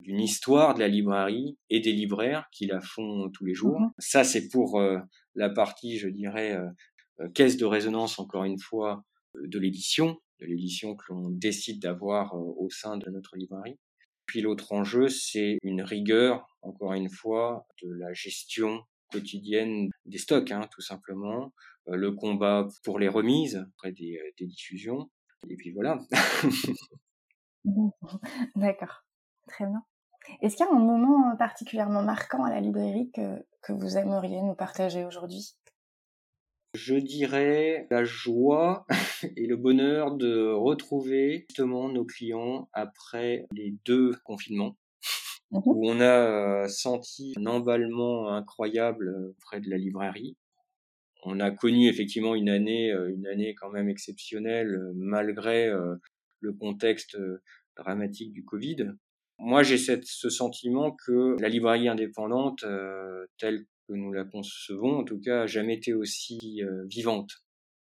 d'une 0.00 0.20
histoire 0.20 0.74
de 0.74 0.80
la 0.80 0.88
librairie 0.88 1.56
et 1.70 1.80
des 1.80 1.92
libraires 1.92 2.46
qui 2.52 2.66
la 2.66 2.82
font 2.82 3.30
tous 3.30 3.46
les 3.46 3.54
jours. 3.54 3.80
Mmh 3.80 3.92
ça, 3.98 4.22
c'est 4.22 4.50
pour 4.50 4.78
euh, 4.78 4.98
la 5.34 5.48
partie, 5.48 5.96
je 5.96 6.08
dirais, 6.08 6.58
caisse 7.32 7.56
de 7.56 7.64
résonance, 7.64 8.18
encore 8.18 8.44
une 8.44 8.58
fois, 8.58 9.02
de 9.34 9.58
l'édition, 9.58 10.20
de 10.40 10.46
l'édition 10.46 10.94
que 10.94 11.04
l'on 11.08 11.30
décide 11.30 11.80
d'avoir 11.80 12.34
au 12.34 12.68
sein 12.68 12.98
de 12.98 13.08
notre 13.08 13.38
librairie. 13.38 13.78
L'autre 14.40 14.72
enjeu, 14.72 15.08
c'est 15.08 15.58
une 15.62 15.82
rigueur, 15.82 16.46
encore 16.62 16.94
une 16.94 17.10
fois, 17.10 17.66
de 17.82 17.92
la 17.92 18.12
gestion 18.12 18.82
quotidienne 19.12 19.90
des 20.06 20.18
stocks, 20.18 20.50
hein, 20.50 20.68
tout 20.72 20.80
simplement, 20.80 21.52
euh, 21.88 21.96
le 21.96 22.12
combat 22.12 22.66
pour 22.84 22.98
les 22.98 23.08
remises 23.08 23.64
après 23.74 23.92
des, 23.92 24.18
euh, 24.18 24.46
diffusions, 24.46 25.10
et 25.48 25.56
puis 25.56 25.70
voilà. 25.72 25.98
D'accord, 28.56 29.04
très 29.48 29.66
bien. 29.66 29.84
Est-ce 30.40 30.56
qu'il 30.56 30.64
y 30.64 30.68
a 30.68 30.72
un 30.72 30.78
moment 30.78 31.36
particulièrement 31.36 32.02
marquant 32.02 32.44
à 32.44 32.50
la 32.50 32.60
librairie 32.60 33.10
que 33.12 33.72
vous 33.72 33.96
aimeriez 33.96 34.40
nous 34.40 34.54
partager 34.54 35.04
aujourd'hui? 35.04 35.56
Je 36.74 36.94
dirais 36.94 37.86
la 37.90 38.04
joie 38.04 38.86
et 39.36 39.46
le 39.46 39.56
bonheur 39.56 40.14
de 40.16 40.50
retrouver 40.52 41.44
justement 41.48 41.88
nos 41.88 42.04
clients 42.04 42.68
après 42.72 43.46
les 43.52 43.74
deux 43.84 44.14
confinements 44.24 44.76
mmh 45.50 45.60
où 45.66 45.86
on 45.86 46.00
a 46.00 46.64
euh, 46.64 46.68
senti 46.68 47.34
un 47.36 47.44
emballement 47.44 48.30
incroyable 48.32 49.34
auprès 49.36 49.60
de 49.60 49.68
la 49.68 49.76
librairie. 49.76 50.34
On 51.24 51.40
a 51.40 51.50
connu 51.50 51.88
effectivement 51.88 52.34
une 52.34 52.48
année, 52.48 52.90
euh, 52.90 53.12
une 53.14 53.26
année 53.26 53.54
quand 53.54 53.70
même 53.70 53.90
exceptionnelle 53.90 54.80
malgré 54.94 55.66
euh, 55.66 55.96
le 56.40 56.54
contexte 56.54 57.18
dramatique 57.76 58.32
du 58.32 58.46
Covid. 58.46 58.92
Moi, 59.38 59.62
j'ai 59.62 59.76
ce 59.76 60.30
sentiment 60.30 60.96
que 61.06 61.36
la 61.38 61.50
librairie 61.50 61.88
indépendante, 61.88 62.64
telle 63.38 63.66
que 63.92 63.96
nous 63.96 64.12
la 64.12 64.24
concevons, 64.24 64.98
en 64.98 65.04
tout 65.04 65.20
cas, 65.20 65.42
a 65.42 65.46
jamais 65.46 65.74
été 65.74 65.94
aussi 65.94 66.62
euh, 66.62 66.84
vivante. 66.86 67.30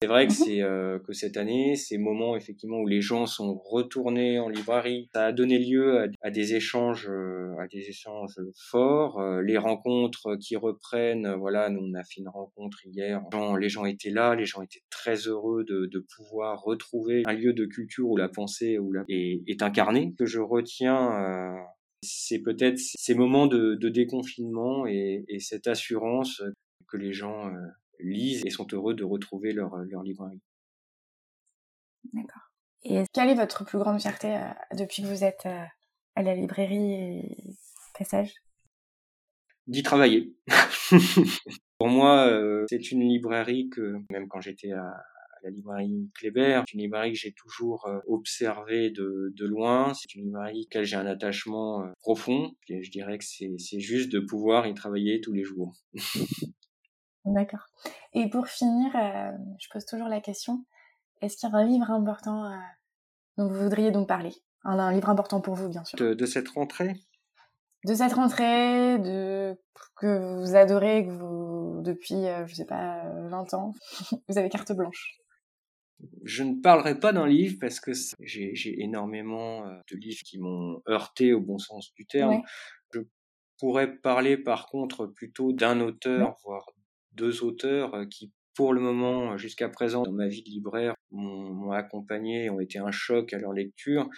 C'est 0.02 0.08
vrai 0.08 0.26
que 0.26 0.32
mmh 0.32 0.44
c'est 0.46 0.62
euh, 0.62 0.98
que 0.98 1.12
cette 1.12 1.36
année, 1.36 1.76
ces 1.76 1.98
moments 1.98 2.34
effectivement 2.34 2.78
où 2.78 2.86
les 2.86 3.02
gens 3.02 3.26
sont 3.26 3.60
retournés 3.66 4.38
en 4.38 4.48
librairie, 4.48 5.10
ça 5.14 5.26
a 5.26 5.32
donné 5.32 5.58
lieu 5.58 6.06
à, 6.22 6.30
des 6.30 6.54
échanges, 6.54 7.06
euh, 7.10 7.54
à 7.60 7.66
des 7.66 7.86
échanges 7.86 8.40
forts, 8.70 9.20
les 9.42 9.58
rencontres 9.58 10.36
qui 10.36 10.56
reprennent. 10.56 11.30
Voilà, 11.34 11.68
nous 11.68 11.82
on 11.82 11.92
a 11.92 12.02
fait 12.02 12.20
une 12.20 12.30
rencontre 12.30 12.78
hier. 12.86 13.20
Les 13.58 13.68
gens, 13.68 13.84
étaient 13.84 14.08
là, 14.08 14.34
les 14.34 14.46
gens 14.46 14.62
étaient 14.62 14.84
très 14.88 15.16
heureux 15.26 15.64
de, 15.64 15.84
de 15.84 16.06
pouvoir 16.16 16.62
retrouver 16.62 17.22
un 17.26 17.34
lieu 17.34 17.52
de 17.52 17.66
culture 17.66 18.08
où 18.08 18.16
la 18.16 18.30
pensée 18.30 18.78
où 18.78 18.92
la, 18.92 19.04
est, 19.10 19.42
est 19.46 19.62
incarnée. 19.62 20.14
Que 20.18 20.24
je 20.24 20.40
retiens 20.40 21.60
c'est 22.02 22.38
peut-être 22.38 22.78
ces 22.78 23.14
moments 23.14 23.46
de, 23.46 23.76
déconfinement 23.88 24.86
et, 24.86 25.24
cette 25.40 25.66
assurance 25.66 26.42
que 26.88 26.96
les 26.96 27.12
gens 27.12 27.48
euh, 27.48 27.66
lisent 28.00 28.44
et 28.44 28.50
sont 28.50 28.66
heureux 28.72 28.94
de 28.94 29.04
retrouver 29.04 29.52
leur, 29.52 29.76
leur 29.76 30.02
librairie. 30.02 30.40
D'accord. 32.12 32.50
Et 32.82 33.04
quelle 33.12 33.28
est 33.28 33.34
votre 33.34 33.64
plus 33.64 33.78
grande 33.78 34.00
fierté 34.00 34.34
euh, 34.34 34.48
depuis 34.76 35.02
que 35.02 35.08
vous 35.08 35.22
êtes 35.22 35.46
euh, 35.46 35.64
à 36.16 36.22
la 36.22 36.34
librairie 36.34 36.92
et 36.94 37.54
Passage? 37.96 38.32
D'y 39.66 39.82
travailler. 39.82 40.34
Pour 41.78 41.88
moi, 41.88 42.30
c'est 42.68 42.90
une 42.92 43.02
librairie 43.08 43.68
que, 43.68 43.96
même 44.10 44.26
quand 44.28 44.40
j'étais 44.40 44.72
à, 44.72 45.02
la 45.42 45.50
librairie 45.50 46.10
Kléber. 46.14 46.62
C'est 46.66 46.74
une 46.74 46.80
librairie 46.80 47.12
que 47.12 47.18
j'ai 47.18 47.32
toujours 47.32 47.86
euh, 47.86 47.98
observée 48.06 48.90
de, 48.90 49.32
de 49.36 49.46
loin. 49.46 49.94
C'est 49.94 50.14
une 50.14 50.24
librairie 50.24 50.50
à 50.50 50.60
laquelle 50.60 50.84
j'ai 50.84 50.96
un 50.96 51.06
attachement 51.06 51.82
euh, 51.82 51.92
profond. 52.00 52.52
Et 52.68 52.82
je 52.82 52.90
dirais 52.90 53.18
que 53.18 53.24
c'est 53.24 53.80
juste 53.80 54.12
de 54.12 54.20
pouvoir 54.20 54.66
y 54.66 54.74
travailler 54.74 55.20
tous 55.20 55.32
les 55.32 55.44
jours. 55.44 55.74
D'accord. 57.24 57.66
Et 58.12 58.28
pour 58.30 58.46
finir, 58.46 58.90
euh, 58.96 59.32
je 59.58 59.68
pose 59.72 59.84
toujours 59.84 60.08
la 60.08 60.20
question, 60.20 60.64
est-ce 61.20 61.36
qu'il 61.36 61.48
y 61.48 61.52
a 61.52 61.56
un 61.56 61.64
livre 61.64 61.90
important 61.90 62.50
dont 63.36 63.46
vous 63.46 63.62
voudriez 63.62 63.90
donc 63.90 64.08
parler? 64.08 64.32
Un, 64.64 64.92
livre 64.92 65.08
important 65.08 65.40
pour 65.40 65.54
vous, 65.54 65.68
bien 65.68 65.84
sûr. 65.84 65.98
De, 65.98 66.14
de 66.14 66.26
cette 66.26 66.48
rentrée? 66.48 66.94
De 67.84 67.94
cette 67.94 68.12
rentrée, 68.12 68.98
de 68.98 69.56
que 69.96 70.38
vous 70.38 70.54
adorez, 70.54 71.06
que 71.06 71.10
vous 71.10 71.82
depuis, 71.82 72.24
je 72.46 72.54
sais 72.54 72.64
pas, 72.64 73.02
20 73.28 73.54
ans, 73.54 73.74
vous 74.28 74.38
avez 74.38 74.48
carte 74.48 74.72
blanche. 74.72 75.20
Je 76.24 76.42
ne 76.42 76.60
parlerai 76.60 76.98
pas 76.98 77.12
d'un 77.12 77.26
livre 77.26 77.56
parce 77.60 77.80
que 77.80 77.92
j'ai 78.20 78.82
énormément 78.82 79.66
euh, 79.66 79.72
de 79.90 79.96
livres 79.96 80.22
qui 80.24 80.38
m'ont 80.38 80.82
heurté 80.88 81.32
au 81.32 81.40
bon 81.40 81.58
sens 81.58 81.92
du 81.94 82.06
terme. 82.06 82.42
Je 82.92 83.00
pourrais 83.58 83.96
parler 83.96 84.36
par 84.36 84.66
contre 84.66 85.06
plutôt 85.06 85.52
d'un 85.52 85.80
auteur, 85.80 86.36
voire 86.44 86.66
deux 87.12 87.42
auteurs 87.42 87.94
euh, 87.94 88.06
qui 88.06 88.32
pour 88.54 88.74
le 88.74 88.80
moment, 88.80 89.38
jusqu'à 89.38 89.68
présent, 89.68 90.02
dans 90.02 90.12
ma 90.12 90.26
vie 90.26 90.42
de 90.42 90.50
libraire, 90.50 90.94
m'ont 91.12 91.70
accompagné, 91.70 92.50
ont 92.50 92.60
été 92.60 92.78
un 92.78 92.90
choc 92.90 93.32
à 93.32 93.38
leur 93.38 93.52
lecture. 93.52 94.08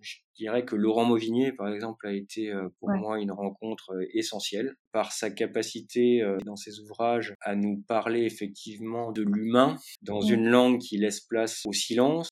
Je 0.00 0.16
dirais 0.36 0.64
que 0.64 0.76
Laurent 0.76 1.04
Mauvigné, 1.04 1.52
par 1.52 1.68
exemple, 1.72 2.06
a 2.06 2.12
été 2.12 2.52
euh, 2.52 2.68
pour 2.78 2.90
moi 2.90 3.20
une 3.20 3.32
rencontre 3.32 3.94
euh, 3.94 4.06
essentielle 4.12 4.76
par 4.92 5.12
sa 5.12 5.30
capacité 5.30 6.22
euh, 6.22 6.38
dans 6.44 6.56
ses 6.56 6.78
ouvrages 6.80 7.34
à 7.40 7.56
nous 7.56 7.82
parler 7.88 8.22
effectivement 8.22 9.10
de 9.10 9.22
l'humain 9.22 9.76
dans 10.02 10.20
une 10.20 10.48
langue 10.48 10.78
qui 10.78 10.98
laisse 10.98 11.20
place 11.20 11.62
au 11.66 11.72
silence, 11.72 12.28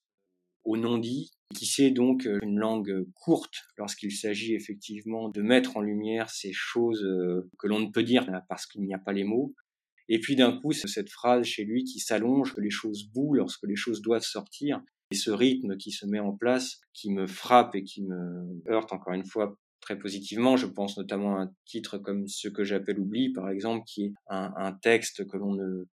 au 0.65 0.77
non-dit, 0.77 1.33
qui 1.55 1.67
sait 1.67 1.91
donc 1.91 2.25
une 2.43 2.59
langue 2.59 3.05
courte 3.15 3.55
lorsqu'il 3.77 4.13
s'agit 4.13 4.55
effectivement 4.55 5.29
de 5.29 5.43
mettre 5.43 5.77
en 5.77 5.81
lumière 5.81 6.31
ces 6.31 6.53
choses 6.53 7.07
que 7.59 7.69
l'on 7.69 7.79
ne 7.79 7.91
peut 7.91 8.03
dire 8.03 8.27
parce 8.49 8.67
qu'il 8.67 8.83
n'y 8.83 8.95
a 8.95 8.99
pas 8.99 9.13
les 9.13 9.23
mots, 9.23 9.55
et 10.09 10.21
puis 10.21 10.37
d'un 10.37 10.59
coup, 10.59 10.73
c'est 10.73 10.89
cette 10.89 11.11
phrase 11.11 11.45
chez 11.45 11.65
lui 11.65 11.85
qui 11.85 11.99
s'allonge, 11.99 12.55
que 12.55 12.61
les 12.61 12.71
choses 12.71 13.11
bougent 13.13 13.39
lorsque 13.39 13.65
les 13.65 13.77
choses 13.77 14.03
doivent 14.03 14.23
sortir. 14.23 14.81
Et 15.11 15.15
ce 15.15 15.31
rythme 15.31 15.77
qui 15.77 15.93
se 15.93 16.07
met 16.07 16.19
en 16.19 16.33
place, 16.33 16.81
qui 16.93 17.11
me 17.11 17.27
frappe 17.27 17.75
et 17.75 17.85
qui 17.85 18.03
me 18.03 18.63
heurte 18.69 18.93
encore 18.93 19.15
une 19.15 19.25
fois 19.25 19.57
très 19.81 19.99
positivement. 19.99 20.57
Je 20.57 20.67
pense 20.67 20.99
notamment 20.99 21.37
à 21.37 21.43
un 21.43 21.53
titre 21.65 21.99
comme 21.99 22.27
Ce 22.27 22.49
que 22.49 22.65
j'appelle 22.65 22.99
oubli, 22.99 23.33
par 23.33 23.49
exemple, 23.49 23.85
qui 23.87 24.07
est 24.07 24.13
un, 24.29 24.53
un 24.57 24.73
texte 24.73 25.27
que 25.27 25.37
l'on 25.37 25.55
ne 25.55 25.87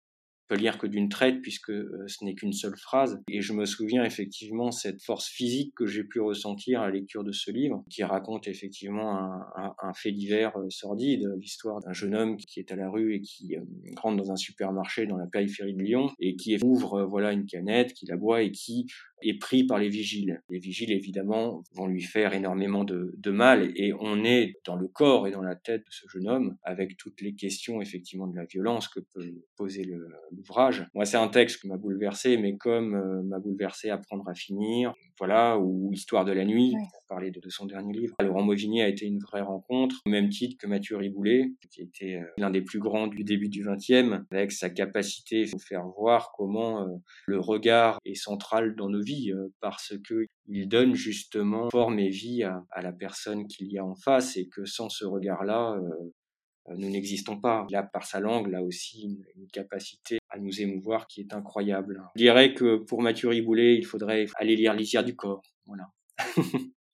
peut 0.50 0.56
lire 0.56 0.78
que 0.78 0.88
d'une 0.88 1.08
traite 1.08 1.40
puisque 1.42 1.70
euh, 1.70 2.04
ce 2.08 2.24
n'est 2.24 2.34
qu'une 2.34 2.52
seule 2.52 2.76
phrase. 2.76 3.22
Et 3.28 3.40
je 3.40 3.52
me 3.52 3.64
souviens 3.64 4.04
effectivement 4.04 4.72
cette 4.72 5.00
force 5.00 5.28
physique 5.28 5.72
que 5.76 5.86
j'ai 5.86 6.02
pu 6.02 6.20
ressentir 6.20 6.80
à 6.80 6.86
la 6.86 6.92
lecture 6.92 7.22
de 7.22 7.30
ce 7.30 7.52
livre, 7.52 7.84
qui 7.88 8.02
raconte 8.02 8.48
effectivement 8.48 9.16
un, 9.16 9.74
un, 9.80 9.92
fait 9.94 10.10
divers 10.10 10.58
euh, 10.58 10.68
sordide, 10.68 11.32
l'histoire 11.38 11.78
d'un 11.80 11.92
jeune 11.92 12.16
homme 12.16 12.36
qui 12.36 12.58
est 12.58 12.72
à 12.72 12.76
la 12.76 12.90
rue 12.90 13.14
et 13.14 13.20
qui 13.20 13.56
euh, 13.56 13.60
rentre 13.96 14.16
dans 14.16 14.32
un 14.32 14.36
supermarché 14.36 15.06
dans 15.06 15.16
la 15.16 15.26
périphérie 15.26 15.74
de 15.74 15.82
Lyon 15.82 16.10
et 16.18 16.34
qui 16.34 16.58
ouvre 16.64 17.04
voilà 17.04 17.30
une 17.32 17.46
canette, 17.46 17.92
qui 17.92 18.06
la 18.06 18.16
boit 18.16 18.42
et 18.42 18.50
qui 18.50 18.86
est 19.22 19.38
pris 19.38 19.64
par 19.64 19.78
les 19.78 19.88
vigiles. 19.88 20.42
Les 20.48 20.58
vigiles, 20.58 20.92
évidemment, 20.92 21.62
vont 21.74 21.86
lui 21.86 22.02
faire 22.02 22.32
énormément 22.34 22.84
de, 22.84 23.14
de, 23.16 23.30
mal 23.30 23.72
et 23.76 23.92
on 23.98 24.24
est 24.24 24.54
dans 24.64 24.76
le 24.76 24.88
corps 24.88 25.26
et 25.26 25.30
dans 25.30 25.42
la 25.42 25.54
tête 25.54 25.82
de 25.82 25.90
ce 25.90 26.06
jeune 26.08 26.28
homme 26.28 26.56
avec 26.62 26.96
toutes 26.96 27.20
les 27.20 27.34
questions, 27.34 27.80
effectivement, 27.80 28.26
de 28.26 28.36
la 28.36 28.44
violence 28.44 28.88
que 28.88 29.00
peut 29.14 29.32
poser 29.56 29.88
l'ouvrage. 30.30 30.86
Moi, 30.94 31.04
c'est 31.04 31.16
un 31.16 31.28
texte 31.28 31.60
qui 31.60 31.68
m'a 31.68 31.76
bouleversé, 31.76 32.36
mais 32.36 32.56
comme 32.56 32.94
euh, 32.94 33.22
m'a 33.22 33.38
bouleversé 33.38 33.90
Apprendre 33.90 34.28
à 34.28 34.34
finir, 34.34 34.94
voilà, 35.18 35.58
ou 35.58 35.92
Histoire 35.92 36.24
de 36.24 36.32
la 36.32 36.44
nuit, 36.44 36.72
pour 36.92 37.02
parler 37.08 37.30
de, 37.30 37.40
son 37.48 37.66
dernier 37.66 37.92
livre. 37.92 38.14
Laurent 38.22 38.42
Mauvigny 38.42 38.80
a 38.82 38.88
été 38.88 39.06
une 39.06 39.18
vraie 39.18 39.40
rencontre, 39.40 39.96
au 40.06 40.10
même 40.10 40.28
titre 40.28 40.56
que 40.58 40.66
Mathieu 40.66 40.96
Riboulet, 40.96 41.52
qui 41.70 41.82
était 41.82 42.16
euh, 42.16 42.24
l'un 42.38 42.50
des 42.50 42.62
plus 42.62 42.78
grands 42.78 43.06
du 43.06 43.24
début 43.24 43.48
du 43.48 43.64
XXe, 43.64 44.22
avec 44.30 44.52
sa 44.52 44.70
capacité 44.70 45.50
à 45.52 45.58
faire 45.58 45.86
voir 45.98 46.32
comment 46.36 46.82
euh, 46.82 46.96
le 47.26 47.40
regard 47.40 47.98
est 48.04 48.14
central 48.14 48.76
dans 48.76 48.88
nos 48.88 49.02
vies 49.02 49.09
euh, 49.30 49.52
parce 49.60 49.94
que 50.06 50.26
il 50.46 50.68
donne 50.68 50.94
justement 50.94 51.70
forme 51.70 51.98
et 51.98 52.08
vie 52.08 52.42
à, 52.42 52.82
la 52.82 52.92
personne 52.92 53.46
qu'il 53.46 53.70
y 53.72 53.78
a 53.78 53.84
en 53.84 53.94
face 53.94 54.36
et 54.36 54.48
que 54.48 54.64
sans 54.64 54.88
ce 54.88 55.04
regard-là, 55.04 55.76
euh, 55.76 56.74
nous 56.76 56.90
n'existons 56.90 57.40
pas. 57.40 57.66
Il 57.68 57.76
a 57.76 57.82
par 57.82 58.04
sa 58.04 58.20
langue 58.20 58.48
là 58.48 58.62
aussi 58.62 59.18
une, 59.36 59.46
capacité 59.52 60.18
à 60.28 60.38
nous 60.38 60.60
émouvoir 60.60 61.06
qui 61.06 61.20
est 61.20 61.34
incroyable. 61.34 62.02
Je 62.14 62.22
dirais 62.22 62.54
que 62.54 62.76
pour 62.76 63.02
Mathieu 63.02 63.28
Riboulet, 63.28 63.76
il 63.76 63.84
faudrait 63.84 64.26
aller 64.36 64.56
lire 64.56 64.74
Lisière 64.74 65.04
du 65.04 65.16
corps. 65.16 65.42
Voilà. 65.66 65.88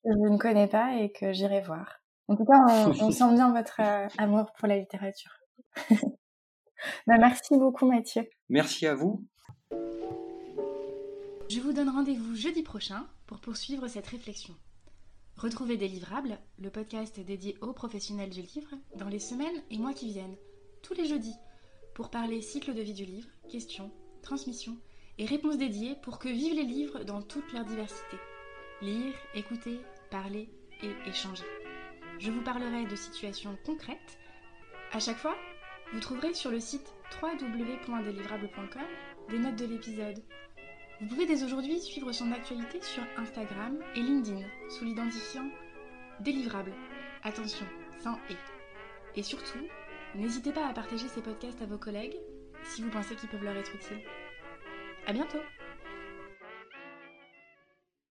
je 0.05 0.31
ne 0.31 0.37
connais 0.37 0.67
pas 0.67 0.97
et 0.99 1.11
que 1.11 1.33
j'irai 1.33 1.61
voir. 1.61 2.01
En 2.27 2.35
tout 2.35 2.45
cas, 2.45 2.87
on, 3.01 3.11
sent 3.11 3.33
bien 3.33 3.53
votre 3.53 3.79
euh, 3.79 4.07
amour 4.17 4.51
pour 4.57 4.67
la 4.67 4.77
littérature. 4.77 5.31
bah, 7.07 7.17
merci 7.19 7.57
beaucoup 7.57 7.89
Mathieu. 7.89 8.23
Merci 8.49 8.85
à 8.85 8.95
vous. 8.95 9.25
Je 11.49 11.61
vous 11.61 11.71
donne 11.71 11.89
rendez-vous 11.89 12.35
jeudi 12.35 12.61
prochain 12.61 13.07
pour 13.25 13.39
poursuivre 13.39 13.87
cette 13.87 14.07
réflexion. 14.07 14.53
Retrouvez 15.37 15.77
Délivrable, 15.77 16.37
le 16.59 16.69
podcast 16.69 17.21
dédié 17.21 17.55
aux 17.61 17.71
professionnels 17.71 18.31
du 18.31 18.41
livre, 18.41 18.71
dans 18.97 19.07
les 19.07 19.19
semaines 19.19 19.63
et 19.71 19.77
mois 19.77 19.93
qui 19.93 20.09
viennent, 20.09 20.35
tous 20.83 20.93
les 20.93 21.05
jeudis, 21.05 21.35
pour 21.95 22.09
parler 22.09 22.41
cycle 22.41 22.73
de 22.73 22.81
vie 22.81 22.93
du 22.93 23.05
livre, 23.05 23.29
questions, 23.49 23.91
transmissions 24.21 24.77
et 25.19 25.25
réponses 25.25 25.57
dédiées 25.57 25.95
pour 26.01 26.19
que 26.19 26.27
vivent 26.27 26.55
les 26.55 26.65
livres 26.65 27.05
dans 27.05 27.21
toute 27.21 27.53
leur 27.53 27.63
diversité. 27.63 28.17
Lire, 28.81 29.13
écouter, 29.33 29.79
parler 30.11 30.49
et 30.83 31.09
échanger. 31.09 31.45
Je 32.19 32.29
vous 32.29 32.41
parlerai 32.41 32.87
de 32.87 32.95
situations 32.97 33.57
concrètes. 33.65 34.19
À 34.91 34.99
chaque 34.99 35.17
fois, 35.17 35.37
vous 35.93 36.01
trouverez 36.01 36.33
sur 36.33 36.51
le 36.51 36.59
site 36.59 36.93
www.délivrable.com 37.21 38.81
des 39.29 39.39
notes 39.39 39.55
de 39.55 39.65
l'épisode 39.65 40.21
vous 40.99 41.07
pouvez 41.07 41.27
dès 41.27 41.43
aujourd'hui 41.43 41.79
suivre 41.79 42.11
son 42.11 42.31
actualité 42.31 42.81
sur 42.81 43.03
Instagram 43.17 43.77
et 43.95 44.01
LinkedIn 44.01 44.41
sous 44.69 44.83
l'identifiant 44.83 45.47
délivrable. 46.21 46.73
Attention, 47.23 47.65
sans 48.01 48.15
et. 48.29 48.37
Et 49.19 49.21
surtout, 49.21 49.59
n'hésitez 50.15 50.51
pas 50.51 50.67
à 50.67 50.73
partager 50.73 51.07
ces 51.07 51.21
podcasts 51.21 51.61
à 51.61 51.67
vos 51.67 51.77
collègues 51.77 52.17
si 52.63 52.81
vous 52.81 52.89
pensez 52.89 53.15
qu'ils 53.15 53.29
peuvent 53.29 53.43
leur 53.43 53.55
être 53.55 53.75
utiles. 53.75 54.01
À 55.05 55.13
bientôt! 55.13 55.39